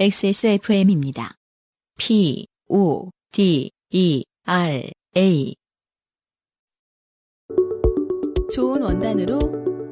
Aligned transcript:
XSFM입니다. 0.00 1.34
P, 1.98 2.46
O, 2.68 3.10
D, 3.32 3.70
E, 3.90 4.24
R, 4.46 4.90
A. 5.14 5.54
좋은 8.50 8.80
원단으로 8.80 9.38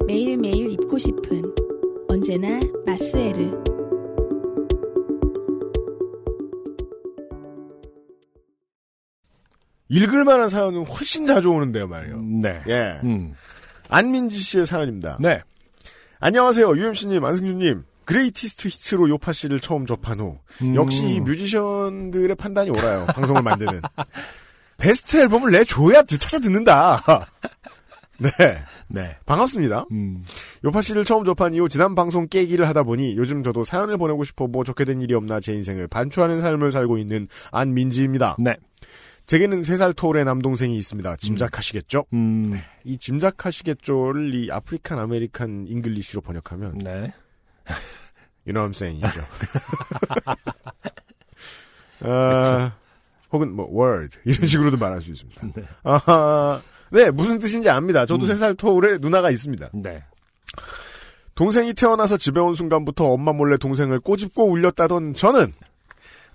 매일매일 0.07 0.72
입고 0.72 0.96
싶은 0.98 1.43
언제나 2.08 2.58
마스에르. 2.86 3.52
읽을 9.90 10.25
만한 10.25 10.48
사연은 10.48 10.86
훨씬 10.86 11.26
자주 11.26 11.50
오는데요, 11.50 11.86
말이에요. 11.86 12.22
네. 12.22 12.62
예. 12.67 13.00
음. 13.04 13.34
안민지 13.90 14.39
씨의 14.39 14.64
사연입니다. 14.64 15.18
네. 15.20 15.43
안녕하세요, 16.18 16.67
UMC님, 16.79 17.22
안승준님. 17.22 17.84
Greatest 18.08 18.68
Hit로 18.68 19.11
요파 19.11 19.35
씨를 19.35 19.61
처음 19.61 19.85
접한 19.85 20.18
후 20.21 20.39
음. 20.62 20.75
역시 20.75 21.07
이 21.07 21.21
뮤지션들의 21.21 22.34
판단이 22.36 22.71
옳아요. 22.71 23.04
방송을 23.04 23.43
만드는 23.43 23.82
베스트 24.79 25.18
앨범을 25.18 25.50
내줘야 25.50 26.00
드- 26.03 26.17
찾아 26.17 26.39
듣는다. 26.39 27.03
네, 28.17 28.31
네. 28.89 29.14
반갑습니다. 29.26 29.84
음. 29.93 30.25
요파 30.64 30.81
씨를 30.81 31.04
처음 31.04 31.25
접한 31.25 31.53
이후 31.53 31.68
지난 31.68 31.94
방송 31.94 32.27
깨기를 32.28 32.67
하다 32.67 32.84
보니 32.84 33.14
요즘 33.19 33.42
저도 33.42 33.62
사연을 33.64 33.98
보내고 33.98 34.25
싶어 34.25 34.47
뭐 34.47 34.64
좋게 34.64 34.86
된 34.86 35.03
일이 35.03 35.12
없나 35.12 35.39
제 35.39 35.53
인생을 35.53 35.86
반추하는 35.86 36.41
삶을 36.41 36.72
살고 36.72 36.97
있는 36.97 37.28
안민지입니다. 37.53 38.36
네. 38.39 38.56
제게는 39.27 39.61
3살 39.61 39.95
터울의 39.95 40.25
남동생이 40.25 40.75
있습니다. 40.78 41.17
짐작하시겠죠? 41.17 42.06
음. 42.14 42.59
이 42.84 42.97
짐작하시겠죠를 42.97 44.34
이 44.34 44.51
African 44.51 44.98
American 44.98 45.67
English로 45.69 46.23
번역하면 46.23 46.79
네. 46.79 47.12
You 48.47 48.55
know 48.55 48.62
what 48.62 48.72
I'm 48.72 48.74
saying이죠. 48.74 49.20
아, 52.00 52.72
혹은 53.30 53.52
뭐 53.52 53.69
word 53.70 54.16
이런 54.24 54.47
식으로도 54.47 54.77
말할 54.78 55.02
수 55.02 55.11
있습니다. 55.11 55.48
네. 55.55 55.62
아하, 55.83 56.62
네 56.91 57.11
무슨 57.11 57.39
뜻인지 57.39 57.69
압니다. 57.69 58.06
저도 58.06 58.24
음. 58.24 58.30
3살 58.30 58.56
터울의 58.56 59.00
누나가 59.00 59.30
있습니다. 59.30 59.70
네. 59.74 60.02
동생이 61.34 61.74
태어나서 61.74 62.16
집에 62.16 62.41
온 62.41 62.55
순간부터 62.55 63.05
엄마 63.05 63.33
몰래 63.33 63.56
동생을 63.58 64.00
꼬집고 64.00 64.50
울렸다던 64.50 65.14
저는 65.14 65.52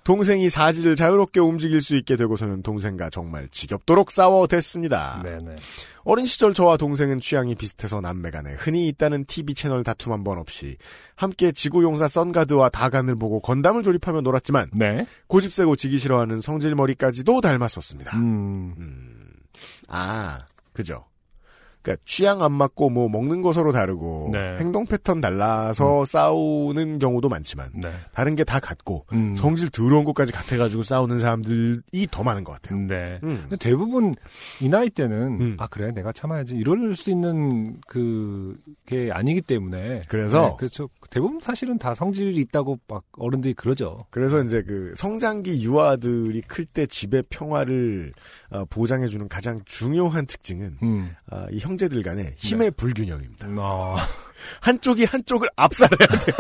동생이 0.04 0.50
사지를 0.50 0.96
자유롭게 0.96 1.40
움직일 1.40 1.80
수 1.82 1.96
있게 1.96 2.16
되고서는 2.18 2.62
동생과 2.62 3.10
정말 3.10 3.48
지겹도록 3.50 4.12
싸워댔습니다. 4.12 5.22
네네. 5.24 5.56
어린 6.04 6.26
시절 6.26 6.54
저와 6.54 6.76
동생은 6.78 7.20
취향이 7.20 7.56
비슷해서 7.56 8.02
남매간에 8.02 8.52
흔히 8.54 8.88
있다는 8.90 9.24
TV 9.26 9.56
채널 9.56 9.84
다툼 9.84 10.12
한 10.12 10.24
번 10.24 10.38
없이 10.38 10.76
함께 11.16 11.52
지구용사 11.52 12.08
썬가드와 12.10 12.70
다간을 12.70 13.16
보고 13.16 13.40
건담을 13.40 13.84
조립하며 13.84 14.22
놀았지만 14.22 14.72
네. 14.74 15.06
고집세고 15.28 15.76
지기 15.78 15.98
싫어하는 15.98 16.42
성질머리까지도 16.42 17.40
닮았었습니다. 17.42 18.18
음. 18.18 18.74
음. 18.78 19.30
아, 19.88 20.40
그죠. 20.74 21.06
그러니까 21.84 22.02
취향 22.06 22.42
안 22.42 22.54
맞고 22.54 22.90
뭐 22.90 23.10
먹는 23.10 23.42
거 23.42 23.52
서로 23.52 23.72
다르고 23.74 24.30
네. 24.32 24.58
행동 24.60 24.86
패턴 24.86 25.20
달라서 25.22 26.06
싸우는 26.06 26.98
경우도 27.00 27.28
많지만 27.30 27.70
네. 27.76 27.92
다른 28.14 28.36
게 28.36 28.44
다 28.44 28.60
같고 28.60 29.06
음. 29.14 29.34
성질 29.36 29.70
더러운 29.70 30.04
것까지 30.04 30.32
같아가지고 30.32 30.84
싸우는 30.84 31.18
사람들이 31.20 32.08
더 32.12 32.24
많은 32.24 32.44
것 32.44 32.52
같아요. 32.54 32.78
네. 32.80 33.20
음. 33.24 33.40
근데 33.44 33.56
대부분 33.58 34.14
이 34.62 34.70
나이 34.70 34.90
때는 34.90 35.42
음. 35.42 35.56
아 35.60 35.68
그래 35.68 35.92
내가 35.92 36.12
참아야지 36.12 36.56
이럴 36.56 36.96
수 36.96 37.10
있는 37.10 37.78
그게 37.88 39.12
아니기 39.12 39.42
때문에 39.42 40.02
그래서 40.08 40.50
네, 40.50 40.56
그렇죠 40.58 40.90
대부분 41.10 41.40
사실은 41.40 41.78
다 41.78 41.96
성질이 41.96 42.36
있다고 42.38 42.80
막 42.88 43.04
어른들이 43.18 43.54
그러죠 43.54 44.06
그래서 44.10 44.44
이제 44.44 44.62
그 44.62 44.94
성장기 44.96 45.64
유아들이 45.64 46.42
클 46.42 46.64
때 46.66 46.86
집의 46.88 47.24
평화를 47.30 48.14
어, 48.50 48.66
보장해주는 48.66 49.28
가장 49.28 49.60
중요한 49.66 50.26
특징은 50.26 50.78
음. 50.82 51.12
아, 51.30 51.46
이형 51.52 51.73
제들 51.78 52.02
간의 52.04 52.34
힘의 52.38 52.72
불균형입니다. 52.72 53.48
어, 53.58 53.96
한쪽이 54.62 55.06
한쪽을 55.06 55.48
압살해야 55.56 55.98
돼요. 56.08 56.36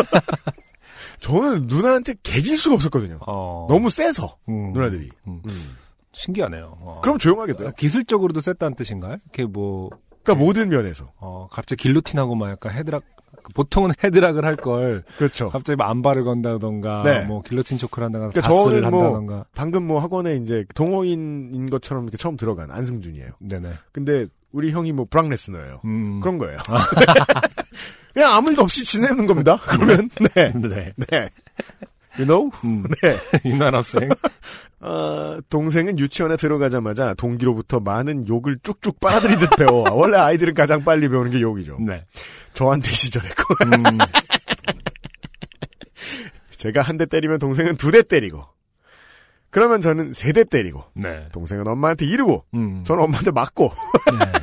저는 1.19 1.67
누나한테 1.67 2.16
개길 2.23 2.57
수가 2.57 2.75
없었거든요. 2.75 3.19
어. 3.27 3.67
너무 3.69 3.89
세서 3.89 4.38
음. 4.49 4.73
누나들이. 4.73 5.09
음. 5.27 5.41
음. 5.45 5.75
신기하네요 6.11 6.77
어. 6.81 6.99
그럼 7.01 7.17
조용하게 7.17 7.53
돼요. 7.55 7.71
기술적으로도 7.77 8.41
셌다는 8.41 8.75
뜻인가요? 8.75 9.17
이렇게 9.23 9.45
뭐 9.45 9.89
그러니까 10.23 10.45
모든 10.45 10.69
면에서 10.69 11.11
어, 11.17 11.47
갑자기 11.51 11.83
길로틴하고 11.83 12.35
막 12.35 12.50
약간 12.51 12.71
헤드락 12.73 13.03
보통은 13.55 13.91
헤드락을 14.03 14.45
할 14.45 14.55
걸 14.57 15.03
그렇죠. 15.17 15.50
갑자기 15.50 15.75
뭐 15.75 15.88
안발을 15.88 16.23
건다던가 16.23 17.01
네. 17.03 17.25
뭐 17.25 17.41
길로틴 17.41 17.77
초크를 17.79 18.05
한다거나 18.05 18.31
그러니까 18.31 18.53
저는 18.53 18.89
뭐- 18.91 19.01
한다던가 19.03 19.45
방금 19.55 19.88
뭐 19.88 20.00
학원에 20.00 20.35
이제 20.35 20.65
동호인인 20.75 21.69
것처럼 21.69 22.03
이렇게 22.03 22.17
처음 22.17 22.38
들어간 22.38 22.69
안승준이에요. 22.69 23.31
네네 23.39 23.73
근데 23.91 24.27
우리 24.53 24.71
형이 24.71 24.91
뭐 24.93 25.05
브락 25.09 25.27
레스너예요. 25.29 25.81
음. 25.83 26.19
그런 26.21 26.37
거예요. 26.37 26.57
그냥 28.13 28.33
아무 28.35 28.51
일도 28.51 28.61
없이 28.61 28.85
지내는 28.85 29.25
겁니다. 29.25 29.59
그러면 29.67 30.09
네, 30.35 30.51
네. 30.55 30.93
네. 30.95 31.29
You 32.17 32.25
know? 32.27 32.51
음. 32.63 32.83
네. 33.01 33.17
이 33.43 33.57
나라생 33.57 34.07
어, 34.79 35.39
동생은 35.49 35.97
유치원에 35.97 36.35
들어가자마자 36.37 37.15
동기로부터 37.15 37.79
많은 37.79 38.27
욕을 38.27 38.59
쭉쭉 38.61 38.99
빨아들이듯 38.99 39.49
배워. 39.57 39.83
원래 39.91 40.17
아이들은 40.17 40.53
가장 40.53 40.83
빨리 40.83 41.09
배우는 41.09 41.31
게 41.31 41.41
욕이죠. 41.41 41.77
네. 41.81 42.05
저한테 42.53 42.91
시절했고. 42.91 43.55
음. 43.65 43.97
제가 46.57 46.81
한 46.81 46.97
대 46.97 47.05
때리면 47.07 47.39
동생은 47.39 47.77
두 47.77 47.91
대 47.91 48.03
때리고. 48.03 48.45
그러면 49.53 49.79
저는 49.81 50.13
세대 50.13 50.43
때리고. 50.43 50.83
네. 50.95 51.27
동생은 51.31 51.67
엄마한테 51.67 52.05
이르고. 52.05 52.45
음. 52.55 52.83
저는 52.85 53.03
엄마한테 53.03 53.31
맞고. 53.31 53.71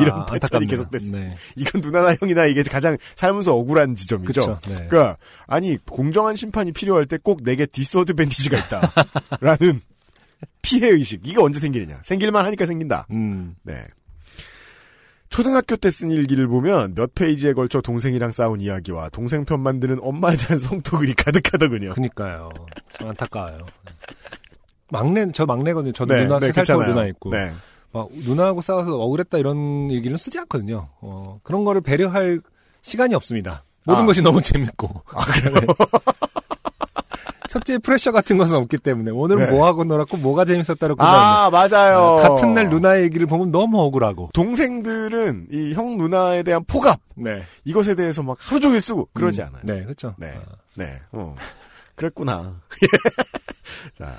이런 0.00 0.22
아, 0.22 0.26
패턴이. 0.26 0.66
계속됐어요. 0.66 1.20
네. 1.20 1.36
이건 1.56 1.80
누나나 1.80 2.16
형이나 2.20 2.46
이게 2.46 2.62
가장 2.64 2.96
살면서 3.14 3.54
억울한 3.54 3.94
지점이죠. 3.94 4.26
그쵸. 4.26 4.58
네. 4.66 4.86
그러니까 4.88 5.16
아니 5.46 5.76
공정한 5.86 6.34
심판이 6.34 6.72
필요할 6.72 7.06
때 7.06 7.18
꼭 7.18 7.42
내게 7.44 7.64
디스어드밴티지가 7.66 8.58
있다라는 8.58 9.80
피해 10.62 10.88
의식 10.88 11.20
이게 11.24 11.40
언제 11.40 11.60
생기느냐 11.60 12.00
생길만 12.02 12.44
하니까 12.44 12.66
생긴다. 12.66 13.06
음. 13.12 13.54
네. 13.62 13.86
초등학교 15.34 15.74
때 15.74 15.90
쓴 15.90 16.12
일기를 16.12 16.46
보면 16.46 16.94
몇 16.94 17.12
페이지에 17.12 17.54
걸쳐 17.54 17.80
동생이랑 17.80 18.30
싸운 18.30 18.60
이야기와 18.60 19.08
동생 19.08 19.44
편 19.44 19.58
만드는 19.60 19.98
엄마에 20.00 20.36
대한 20.36 20.58
성토글이 20.62 21.14
가득하더군요. 21.14 21.90
그니까요. 21.90 22.50
참 22.92 23.08
안타까워요. 23.08 23.58
막내, 24.92 25.26
저 25.32 25.44
막내거든요. 25.44 25.92
저도 25.92 26.14
네, 26.14 26.22
누나, 26.22 26.38
네, 26.38 26.46
세살 26.46 26.64
차고. 26.64 26.84
누나 26.84 27.04
있고. 27.06 27.30
네. 27.30 27.52
막 27.90 28.08
누나하고 28.12 28.62
싸워서 28.62 28.96
억울했다 28.96 29.38
이런 29.38 29.90
얘기는 29.90 30.16
쓰지 30.16 30.38
않거든요. 30.38 30.90
어, 31.00 31.40
그런 31.42 31.64
거를 31.64 31.80
배려할 31.80 32.40
시간이 32.82 33.16
없습니다. 33.16 33.64
모든 33.86 34.04
아. 34.04 34.06
것이 34.06 34.22
너무 34.22 34.40
재밌고. 34.40 35.02
아, 35.06 35.24
그래요? 35.24 35.54
첫째 37.54 37.78
프레셔 37.78 38.10
같은 38.10 38.36
것은 38.36 38.56
없기 38.56 38.78
때문에 38.78 39.12
오늘은 39.12 39.44
네. 39.46 39.50
뭐 39.52 39.64
하고 39.64 39.84
놀았고 39.84 40.16
뭐가 40.16 40.44
재밌었다고 40.44 40.96
아 40.98 41.50
맞아요. 41.50 42.16
같은 42.16 42.52
날 42.52 42.68
누나 42.68 43.00
얘기를 43.00 43.28
보면 43.28 43.52
너무 43.52 43.80
억울하고. 43.80 44.30
동생들은 44.34 45.46
이 45.52 45.72
형 45.74 45.96
누나에 45.96 46.42
대한 46.42 46.64
포갑 46.66 46.98
네. 47.14 47.42
이것에 47.64 47.94
대해서 47.94 48.24
막 48.24 48.36
하루 48.40 48.58
종일 48.60 48.80
쓰고 48.80 49.08
그러지 49.14 49.40
음, 49.42 49.46
않아요. 49.46 49.62
네, 49.62 49.84
그렇죠. 49.84 50.16
네. 50.18 50.34
아, 50.36 50.40
네, 50.74 51.00
어. 51.12 51.36
그랬구나. 51.94 52.54
자. 53.96 54.16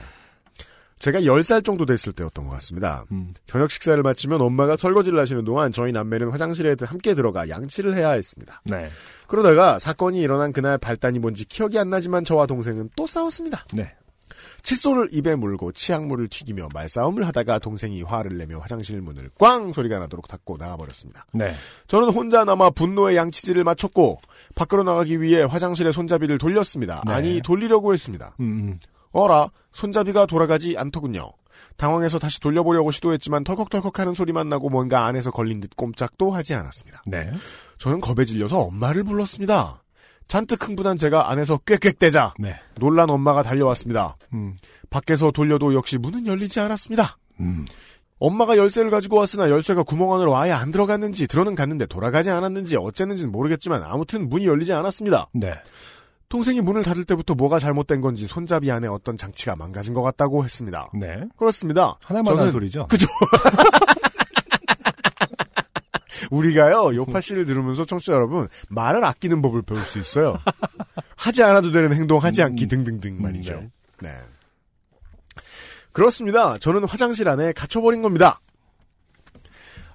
제가 1.06 1.20
10살 1.20 1.64
정도 1.64 1.86
됐을 1.86 2.14
때였던 2.14 2.46
것 2.46 2.52
같습니다. 2.54 3.06
음. 3.12 3.36
저녁 3.46 3.70
식사를 3.70 4.02
마치면 4.02 4.42
엄마가 4.42 4.76
설거지를 4.76 5.20
하시는 5.20 5.46
동안 5.46 5.72
저희 5.72 5.92
남매는 5.92 6.32
화장실에 6.32 6.76
함께 6.82 7.14
들어가 7.14 7.48
양치를 7.48 7.96
해야 7.96 8.10
했습니다. 8.10 8.64
네. 8.66 8.88
그러다가 9.28 9.78
사건이 9.78 10.20
일어난 10.20 10.52
그날 10.52 10.80
발단이 10.80 11.20
뭔지 11.20 11.46
기억이 11.46 11.78
안 11.78 11.92
나지만 11.92 12.24
저와 12.24 12.48
동생은 12.48 12.90
또 12.96 13.06
싸웠습니다. 13.06 13.66
네. 13.76 13.94
칫솔을 14.64 15.10
입에 15.12 15.36
물고 15.36 15.72
치약물을 15.72 16.28
튀기며 16.28 16.70
말싸움을 16.74 17.28
하다가 17.28 17.60
동생이 17.60 18.02
화를 18.02 18.40
내며 18.40 18.58
화장실 18.58 19.00
문을 19.00 19.30
꽝 19.38 19.74
소리가 19.74 20.00
나도록 20.00 20.28
닫고 20.28 20.58
나가버렸습니다. 20.58 21.28
네. 21.34 21.54
저는 21.86 22.10
혼자 22.10 22.44
남아 22.46 22.72
분노의 22.72 23.16
양치질을 23.16 23.64
마쳤고 23.64 24.22
밖으로 24.56 24.82
나가기 24.82 25.22
위해 25.22 25.44
화장실에 25.44 25.92
손잡이를 25.92 26.40
돌렸습니다. 26.40 27.04
네. 27.06 27.14
아니 27.14 27.42
돌리려고 27.44 27.94
했습니다. 27.94 28.36
음, 28.40 28.46
음. 28.46 28.80
어라 29.16 29.50
손잡이가 29.72 30.26
돌아가지 30.26 30.76
않더군요. 30.78 31.32
당황해서 31.78 32.20
다시 32.20 32.42
돌려보려고 32.42 32.92
시도했지만 32.92 33.46
털컥털컥 33.46 34.00
하는 34.00 34.14
소리만 34.14 34.50
나고 34.50 34.70
뭔가 34.70 35.06
안에서 35.06 35.32
걸린 35.32 35.62
듯 35.62 35.76
꼼짝도 35.76 36.32
하지 36.32 36.54
않았습니다. 36.54 37.04
네. 37.08 37.32
저는 37.78 38.02
겁에 38.02 38.26
질려서 38.26 38.60
엄마를 38.60 39.04
불렀습니다. 39.06 39.82
잔뜩 40.28 40.68
흥분한 40.68 40.98
제가 40.98 41.32
안에서 41.32 41.60
꽥꽥대자 41.66 42.34
네. 42.40 42.56
놀란 42.80 43.10
엄마가 43.10 43.42
달려왔습니다. 43.42 44.16
음. 44.34 44.58
밖에서 44.90 45.32
돌려도 45.32 45.74
역시 45.74 45.98
문은 45.98 46.28
열리지 46.28 46.60
않았습니다. 46.60 47.18
음. 47.40 47.66
엄마가 48.20 48.58
열쇠를 48.58 48.90
가지고 48.90 49.18
왔으나 49.18 49.50
열쇠가 49.50 49.84
구멍 49.84 50.14
안으로 50.14 50.36
아예 50.36 50.52
안 50.52 50.72
들어갔는지 50.72 51.28
들어는 51.28 51.56
갔는데 51.56 51.86
돌아가지 51.86 52.30
않았는지 52.32 52.76
어쨌는지는 52.78 53.32
모르겠지만 53.32 53.84
아무튼 53.84 54.28
문이 54.28 54.46
열리지 54.46 54.74
않았습니다. 54.74 55.28
네. 55.34 55.54
동생이 56.36 56.60
문을 56.60 56.84
닫을 56.84 57.06
때부터 57.06 57.34
뭐가 57.34 57.60
잘못된 57.60 58.02
건지 58.02 58.28
손잡이 58.28 58.70
안에 58.70 58.90
어떤 58.90 59.16
장치가 59.16 59.56
망가진 59.56 59.94
것 59.94 60.02
같다고 60.02 60.44
했습니다. 60.44 60.90
네. 60.94 61.24
그렇습니다. 61.38 61.98
하나만 62.02 62.26
저는 62.26 62.44
한 62.44 62.52
소리죠. 62.52 62.88
그죠. 62.88 63.08
우리가요, 66.32 66.94
요파 66.94 67.22
씨를 67.22 67.46
들으면서 67.46 67.86
청취자 67.86 68.12
여러분, 68.12 68.50
말을 68.68 69.06
아끼는 69.06 69.42
법을 69.42 69.62
배울 69.62 69.80
수 69.80 69.98
있어요. 69.98 70.38
하지 71.16 71.42
않아도 71.42 71.72
되는 71.72 71.94
행동, 71.94 72.22
하지 72.22 72.44
않기 72.44 72.66
음, 72.66 72.68
등등등 72.68 73.22
말이죠. 73.22 73.70
네. 74.02 74.10
네. 74.10 74.20
그렇습니다. 75.94 76.58
저는 76.58 76.84
화장실 76.84 77.30
안에 77.30 77.54
갇혀버린 77.54 78.02
겁니다. 78.02 78.42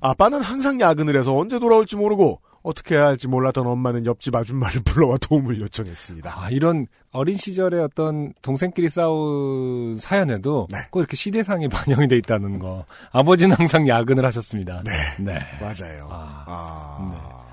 아빠는 0.01 0.41
항상 0.41 0.81
야근을 0.81 1.19
해서 1.19 1.37
언제 1.37 1.59
돌아올지 1.59 1.97
모르고, 1.97 2.41
어떻게 2.63 2.95
해야 2.97 3.07
할지 3.07 3.27
몰랐던 3.29 3.67
엄마는 3.67 4.05
옆집 4.07 4.35
아줌마를 4.35 4.83
불러와 4.85 5.17
도움을 5.19 5.61
요청했습니다. 5.61 6.33
아, 6.43 6.51
이런 6.51 6.87
어린 7.13 7.37
시절에 7.37 7.79
어떤 7.81 8.33
동생끼리 8.43 8.89
싸운 8.89 9.97
사연에도 9.97 10.69
네. 10.71 10.79
꼭 10.91 11.01
이렇게 11.01 11.17
시대상이 11.17 11.69
반영이 11.71 12.09
돼 12.09 12.17
있다는 12.17 12.59
거. 12.59 12.85
아버지는 13.13 13.57
항상 13.57 13.89
야근을 13.89 14.25
하셨습니다. 14.27 14.83
네. 14.85 14.93
네. 15.19 15.41
맞아요. 15.61 16.09
아, 16.11 16.45
아. 16.47 17.47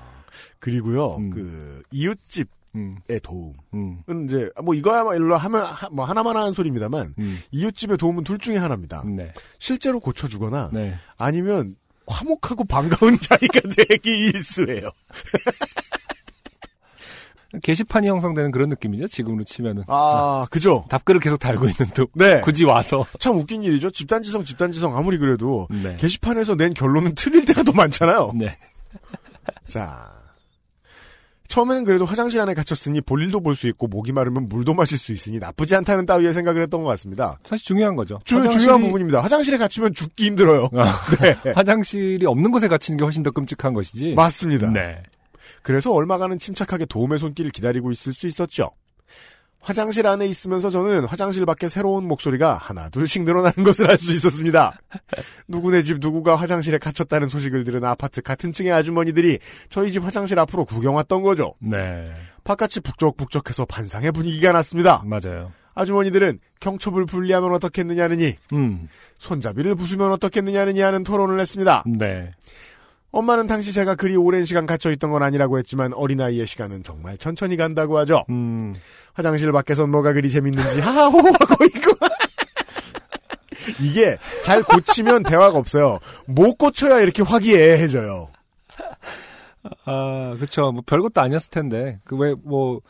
그리고요, 0.58 1.16
음. 1.16 1.30
그, 1.30 1.82
이웃집의 1.90 2.46
음, 2.74 2.96
도움. 3.22 3.54
음, 3.74 4.02
은 4.08 4.24
이제 4.26 4.50
뭐 4.62 4.74
이거야말로 4.74 5.36
하면 5.36 5.64
하- 5.64 5.88
뭐 5.90 6.04
하나만 6.04 6.36
하는 6.36 6.52
소리입니다만 6.52 7.14
음. 7.18 7.38
이웃집의 7.52 7.96
도움은 7.96 8.24
둘 8.24 8.38
중에 8.38 8.56
하나입니다. 8.56 9.04
네. 9.06 9.32
실제로 9.58 10.00
고쳐주거나 10.00 10.70
네. 10.72 10.94
아니면 11.16 11.76
화목하고 12.08 12.64
반가운 12.64 13.18
자리가 13.20 13.60
되기 13.76 14.10
일수예요. 14.26 14.90
게시판이 17.62 18.06
형성되는 18.08 18.50
그런 18.50 18.68
느낌이죠. 18.68 19.06
지금으로 19.06 19.44
치면은. 19.44 19.84
아 19.86 20.46
그죠? 20.50 20.84
답글을 20.90 21.20
계속 21.20 21.38
달고 21.38 21.64
있는 21.66 21.90
또 21.94 22.06
네. 22.14 22.40
굳이 22.44 22.64
와서. 22.64 23.06
참 23.18 23.36
웃긴 23.38 23.62
일이죠. 23.62 23.90
집단지성 23.90 24.44
집단지성 24.44 24.96
아무리 24.96 25.16
그래도 25.18 25.66
네. 25.70 25.96
게시판에서 25.96 26.56
낸 26.56 26.74
결론은 26.74 27.14
틀릴 27.14 27.44
때가 27.46 27.62
더 27.62 27.72
많잖아요. 27.72 28.32
네. 28.34 28.56
자. 29.66 30.17
처음에는 31.48 31.84
그래도 31.84 32.04
화장실 32.04 32.40
안에 32.40 32.54
갇혔으니 32.54 33.00
볼일도 33.00 33.40
볼 33.40 33.56
수 33.56 33.66
있고 33.68 33.88
목이 33.88 34.12
마르면 34.12 34.48
물도 34.48 34.74
마실 34.74 34.96
수 34.98 35.12
있으니 35.12 35.38
나쁘지 35.38 35.74
않다는 35.74 36.06
따위의 36.06 36.32
생각을 36.32 36.62
했던 36.62 36.82
것 36.82 36.88
같습니다. 36.90 37.38
사실 37.44 37.64
중요한 37.64 37.96
거죠. 37.96 38.20
주, 38.24 38.36
화장실이- 38.36 38.60
중요한 38.60 38.80
부분입니다. 38.82 39.20
화장실에 39.22 39.56
갇히면 39.58 39.94
죽기 39.94 40.26
힘들어요. 40.26 40.68
아, 40.74 41.00
네. 41.20 41.34
화장실이 41.56 42.24
없는 42.26 42.50
곳에 42.50 42.68
갇히는 42.68 42.98
게 42.98 43.04
훨씬 43.04 43.22
더 43.22 43.30
끔찍한 43.30 43.72
것이지. 43.74 44.14
맞습니다. 44.14 44.70
네. 44.70 45.02
그래서 45.62 45.92
얼마간은 45.92 46.38
침착하게 46.38 46.84
도움의 46.84 47.18
손길을 47.18 47.50
기다리고 47.50 47.90
있을 47.90 48.12
수 48.12 48.26
있었죠. 48.26 48.70
화장실 49.60 50.06
안에 50.06 50.26
있으면서 50.26 50.70
저는 50.70 51.04
화장실 51.04 51.44
밖에 51.44 51.68
새로운 51.68 52.06
목소리가 52.06 52.54
하나 52.56 52.88
둘씩 52.88 53.24
늘어나는 53.24 53.64
것을 53.64 53.90
알 53.90 53.98
수 53.98 54.12
있었습니다. 54.14 54.78
누구네 55.48 55.82
집 55.82 55.98
누구가 55.98 56.36
화장실에 56.36 56.78
갇혔다는 56.78 57.28
소식을 57.28 57.64
들은 57.64 57.84
아파트 57.84 58.22
같은 58.22 58.52
층의 58.52 58.72
아주머니들이 58.72 59.38
저희 59.68 59.90
집 59.92 60.04
화장실 60.04 60.38
앞으로 60.38 60.64
구경 60.64 60.94
왔던 60.96 61.22
거죠. 61.22 61.54
네. 61.58 62.12
바깥이 62.44 62.80
북적북적해서 62.82 63.66
반상의 63.66 64.12
분위기가 64.12 64.52
났습니다. 64.52 65.02
맞아요. 65.04 65.52
아주머니들은 65.74 66.40
경첩을 66.60 67.04
분리하면 67.06 67.52
어떻겠느냐느니 67.52 68.34
음. 68.52 68.88
손잡이를 69.18 69.74
부수면 69.74 70.12
어떻겠느냐느니 70.12 70.80
하는 70.80 71.04
토론을 71.04 71.38
했습니다. 71.40 71.84
네. 71.86 72.32
엄마는 73.10 73.46
당시 73.46 73.72
제가 73.72 73.94
그리 73.94 74.16
오랜 74.16 74.44
시간 74.44 74.66
갇혀있던 74.66 75.10
건 75.10 75.22
아니라고 75.22 75.58
했지만 75.58 75.92
어린아이의 75.94 76.46
시간은 76.46 76.82
정말 76.82 77.16
천천히 77.16 77.56
간다고 77.56 77.96
하죠. 77.98 78.24
음. 78.28 78.74
화장실 79.14 79.50
밖에선 79.50 79.90
뭐가 79.90 80.12
그리 80.12 80.28
재밌는지 80.30 80.80
하하호 80.80 81.18
하고 81.18 81.64
있고 81.64 81.92
이게 83.82 84.16
잘 84.44 84.62
고치면 84.62 85.22
대화가 85.24 85.58
없어요. 85.58 85.98
못 86.26 86.56
고쳐야 86.58 87.00
이렇게 87.00 87.22
화기애애해져요. 87.22 88.28
아, 89.84 90.36
그쵸. 90.38 90.70
뭐 90.72 90.82
별것도 90.86 91.20
아니었을 91.20 91.50
텐데. 91.50 91.98
그 92.04 92.16
왜 92.16 92.34
뭐 92.44 92.80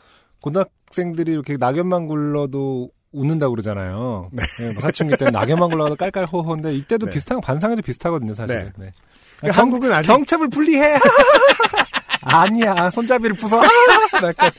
고등학생들이 0.41 1.31
이렇게 1.31 1.57
낙엽만 1.57 2.07
굴러도 2.07 2.91
웃는다고 3.11 3.53
그러잖아요. 3.55 4.29
네. 4.31 4.43
뭐 4.73 4.81
사춘기 4.81 5.17
때 5.17 5.29
낙엽만 5.31 5.69
굴러가도 5.69 5.95
깔깔호호인데 5.97 6.73
이때도 6.75 7.07
네. 7.07 7.11
비슷한 7.11 7.37
거, 7.37 7.41
반상회도 7.41 7.81
비슷하거든요, 7.81 8.33
사실. 8.33 8.71
네. 8.77 8.85
네. 8.85 8.91
그러니까 9.39 9.61
한국은 9.61 9.91
아직 9.91 10.07
경첩을 10.07 10.49
분리해. 10.49 10.99
아니야, 12.21 12.89
손잡이를 12.89 13.35
부숴. 13.35 13.61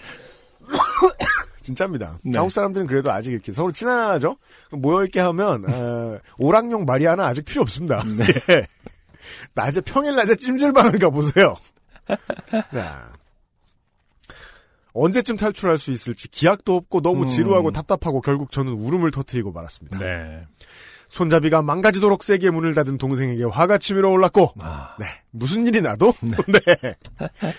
진짜입니다. 1.63 2.19
네. 2.25 2.39
한국 2.39 2.51
사람들은 2.53 2.87
그래도 2.87 3.13
아직 3.13 3.33
이렇게 3.33 3.53
서로 3.53 3.71
친하죠. 3.73 4.37
모여 4.71 5.05
있게 5.05 5.21
하면 5.21 5.65
어, 5.69 6.19
오락용 6.39 6.85
마리아나 6.85 7.27
아직 7.27 7.45
필요 7.45 7.63
없습니다. 7.63 8.03
예. 8.51 8.67
낮에 9.55 9.81
평일 9.83 10.17
낮에 10.17 10.35
찜질방을 10.35 10.99
가 10.99 11.11
보세요. 11.11 11.57
자. 12.73 13.13
언제쯤 14.93 15.37
탈출할 15.37 15.79
수 15.79 15.93
있을지 15.93 16.29
기약도 16.29 16.75
없고 16.75 17.01
너무 17.01 17.23
음. 17.23 17.27
지루하고 17.29 17.71
답답하고 17.71 18.21
결국 18.21 18.51
저는 18.51 18.73
울음을 18.73 19.13
터뜨리고 19.13 19.53
말았습니다. 19.53 19.99
네. 19.99 20.47
손잡이가 21.11 21.61
망가지도록 21.61 22.23
세게 22.23 22.51
문을 22.51 22.73
닫은 22.73 22.97
동생에게 22.97 23.45
화가 23.45 23.79
치밀어 23.79 24.11
올랐고 24.11 24.55
아, 24.61 24.95
네 24.99 25.07
무슨 25.31 25.67
일이 25.67 25.83
나도 25.83 26.15
네 26.23 26.95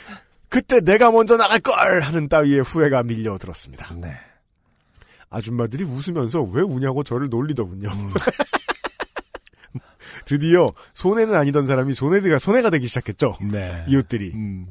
그때 0.49 0.81
내가 0.81 1.11
먼저 1.11 1.37
나갈 1.37 1.59
걸 1.59 2.01
하는 2.01 2.27
따위의 2.27 2.61
후회가 2.61 3.03
밀려들었습니다. 3.03 3.93
네. 3.95 4.17
아줌마들이 5.29 5.85
웃으면서 5.85 6.41
왜 6.41 6.61
우냐고 6.61 7.03
저를 7.03 7.29
놀리더군요. 7.29 7.89
드디어 10.25 10.73
손해는 10.93 11.35
아니던 11.35 11.65
사람이 11.67 11.93
손해가 11.93 12.39
손해가 12.39 12.69
되기 12.69 12.87
시작했죠. 12.87 13.37
네. 13.51 13.83
이웃들이 13.87 14.31
음. 14.33 14.67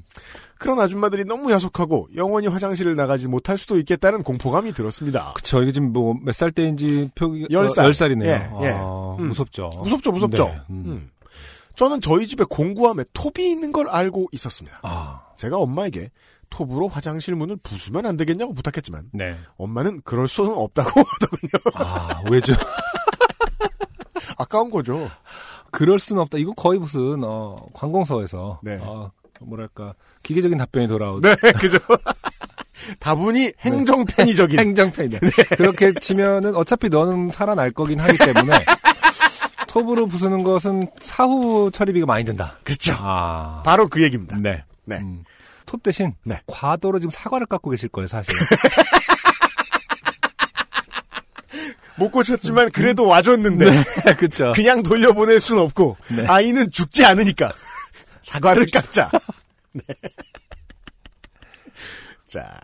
그런 0.58 0.78
아줌마들이 0.78 1.24
너무 1.24 1.50
야속하고 1.52 2.08
영원히 2.16 2.46
화장실을 2.46 2.94
나가지 2.94 3.28
못할 3.28 3.56
수도 3.56 3.78
있겠다는 3.78 4.22
공포감이 4.22 4.72
들었습니다. 4.72 5.32
그쵸. 5.34 5.62
이게 5.62 5.72
지금 5.72 5.92
뭐 5.92 6.14
몇 6.14 6.32
살 6.34 6.50
때인지 6.52 7.10
표기. 7.14 7.46
열 7.50 7.68
살. 7.70 7.84
어, 7.84 7.86
열 7.86 7.94
살이네요. 7.94 8.28
예, 8.30 8.66
예. 8.66 8.70
아, 8.72 9.16
음. 9.18 9.28
무섭죠. 9.28 9.70
무섭죠, 9.82 10.12
무섭죠. 10.12 10.44
네, 10.44 10.60
음. 10.70 10.84
음. 10.86 11.10
저는 11.76 12.00
저희 12.02 12.26
집에 12.26 12.44
공구함에 12.44 13.04
톱이 13.14 13.48
있는 13.50 13.72
걸 13.72 13.88
알고 13.88 14.28
있었습니다. 14.32 14.80
아, 14.82 15.22
제가 15.38 15.56
엄마에게 15.56 16.10
톱으로 16.50 16.88
화장실 16.88 17.36
문을 17.36 17.56
부수면 17.62 18.04
안 18.06 18.16
되겠냐고 18.18 18.52
부탁했지만 18.52 19.04
네. 19.12 19.36
엄마는 19.56 20.02
그럴 20.04 20.28
수는 20.28 20.52
없다고 20.52 20.90
하더군요. 21.00 21.50
아, 21.74 22.22
왜죠? 22.30 22.52
아까운 24.36 24.70
거죠. 24.70 25.10
그럴 25.70 25.98
수는 25.98 26.22
없다. 26.22 26.38
이거 26.38 26.52
거의 26.52 26.78
무슨 26.78 27.22
어, 27.24 27.56
관공서에서 27.72 28.60
네. 28.62 28.78
어, 28.80 29.10
뭐랄까 29.40 29.94
기계적인 30.22 30.58
답변이 30.58 30.86
돌아오죠. 30.86 31.20
네, 31.28 31.34
그죠. 31.58 31.78
다분히 32.98 33.52
행정 33.60 34.04
편의적인. 34.04 34.58
행정편이다. 34.60 35.18
그렇게 35.56 35.92
치면은 35.94 36.54
어차피 36.56 36.88
너는 36.88 37.30
살아날 37.30 37.70
거긴 37.70 38.00
하기 38.00 38.18
때문에 38.18 38.64
톱으로 39.68 40.06
부수는 40.06 40.42
것은 40.42 40.88
사후 41.00 41.70
처리비가 41.72 42.06
많이 42.06 42.24
든다. 42.24 42.58
그렇죠. 42.64 42.94
아, 42.98 43.62
바로 43.64 43.86
그 43.88 44.02
얘기입니다. 44.02 44.36
네. 44.36 44.64
네. 44.84 44.98
음. 44.98 45.24
톱 45.66 45.84
대신 45.84 46.14
네. 46.24 46.40
과도로 46.48 46.98
지금 46.98 47.10
사과를 47.12 47.46
깎고 47.46 47.70
계실 47.70 47.88
거예요, 47.90 48.08
사실. 48.08 48.34
못 52.00 52.10
고쳤지만 52.10 52.70
그래도 52.70 53.06
와줬는데 53.06 53.66
그렇죠. 54.16 54.52
그냥 54.56 54.82
돌려보낼 54.82 55.38
순 55.38 55.58
없고 55.58 55.98
네. 56.16 56.26
아이는 56.26 56.70
죽지 56.70 57.04
않으니까 57.04 57.52
사과를 58.22 58.66
깎자. 58.72 59.10
네. 59.72 59.82
자. 62.26 62.58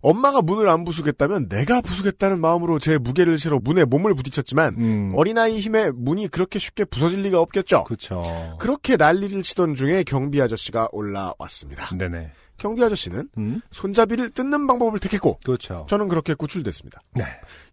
엄마가 0.00 0.42
문을 0.42 0.68
안 0.68 0.84
부수겠다면 0.84 1.48
내가 1.48 1.80
부수겠다는 1.80 2.40
마음으로 2.40 2.78
제 2.78 2.98
무게를 2.98 3.36
실어 3.36 3.58
문에 3.60 3.84
몸을 3.84 4.14
부딪혔지만 4.14 4.74
음. 4.78 5.12
어린아이 5.14 5.58
힘에 5.58 5.90
문이 5.90 6.28
그렇게 6.28 6.60
쉽게 6.60 6.84
부서질 6.84 7.22
리가 7.22 7.40
없겠죠. 7.40 7.82
그렇죠. 7.84 8.22
그렇게 8.60 8.96
난리를 8.96 9.42
치던 9.42 9.74
중에 9.74 10.04
경비 10.04 10.40
아저씨가 10.40 10.88
올라왔습니다. 10.92 11.96
네네. 11.96 12.30
경비 12.58 12.82
아저씨는 12.82 13.28
음. 13.38 13.60
손잡이를 13.70 14.30
뜯는 14.30 14.66
방법을 14.66 14.98
택했고 14.98 15.38
그렇죠. 15.44 15.86
저는 15.88 16.08
그렇게 16.08 16.34
구출됐습니다. 16.34 17.00
네. 17.14 17.24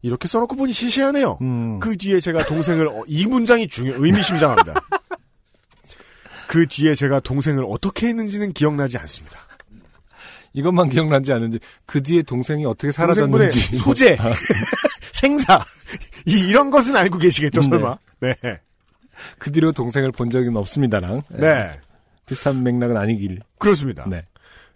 이렇게 0.02 0.28
써놓고 0.28 0.56
보니 0.56 0.72
시시하네요. 0.74 1.40
음. 1.42 1.80
그 1.80 1.98
뒤에 1.98 2.20
제가 2.20 2.46
동생을 2.46 2.88
어, 2.88 3.04
이 3.08 3.26
문장이 3.26 3.68
중요 3.68 3.94
의미심장합니다. 3.98 4.74
그 6.48 6.68
뒤에 6.68 6.96
제가 6.96 7.20
동생을 7.20 7.66
어떻게 7.68 8.08
했는지는 8.08 8.54
기억나지 8.54 8.98
않습니다. 8.98 9.40
이것만 10.54 10.90
기억나지 10.90 11.34
않는지 11.34 11.60
그 11.86 12.02
뒤에 12.02 12.22
동생이 12.22 12.66
어떻게 12.66 12.92
사라졌는지 12.92 13.78
소재, 13.78 14.18
생사 15.14 15.64
이, 16.26 16.40
이런 16.40 16.72
것은 16.72 16.96
알고 16.96 17.18
계시겠죠 17.18 17.60
네. 17.60 17.68
설마? 17.68 17.98
네, 18.22 18.36
그 19.38 19.52
뒤로 19.52 19.72
동생을 19.74 20.12
본 20.12 20.30
적은 20.30 20.56
없습니다랑 20.56 21.24
네, 21.30 21.72
비슷한 22.26 22.64
맥락은 22.64 22.96
아니길. 22.96 23.42
그렇습니다. 23.60 24.08
네. 24.10 24.26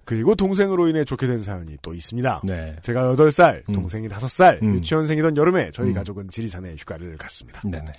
그리고 0.10 0.34
동생으로 0.34 0.88
인해 0.88 1.06
좋게 1.06 1.28
된 1.28 1.38
사연이 1.38 1.78
또 1.84 1.94
있습니다. 1.94 2.42
네. 2.46 2.76
제가 2.82 3.14
8살, 3.14 3.70
음. 3.70 3.76
동생이 3.76 4.08
5살, 4.08 4.60
음. 4.64 4.74
유치원생이던 4.74 5.38
여름에 5.38 5.70
저희 5.72 5.90
음. 5.90 5.94
가족은 5.94 6.32
지리산에 6.32 6.74
휴가를 6.80 7.16
갔습니다. 7.18 7.62
네네. 7.64 7.92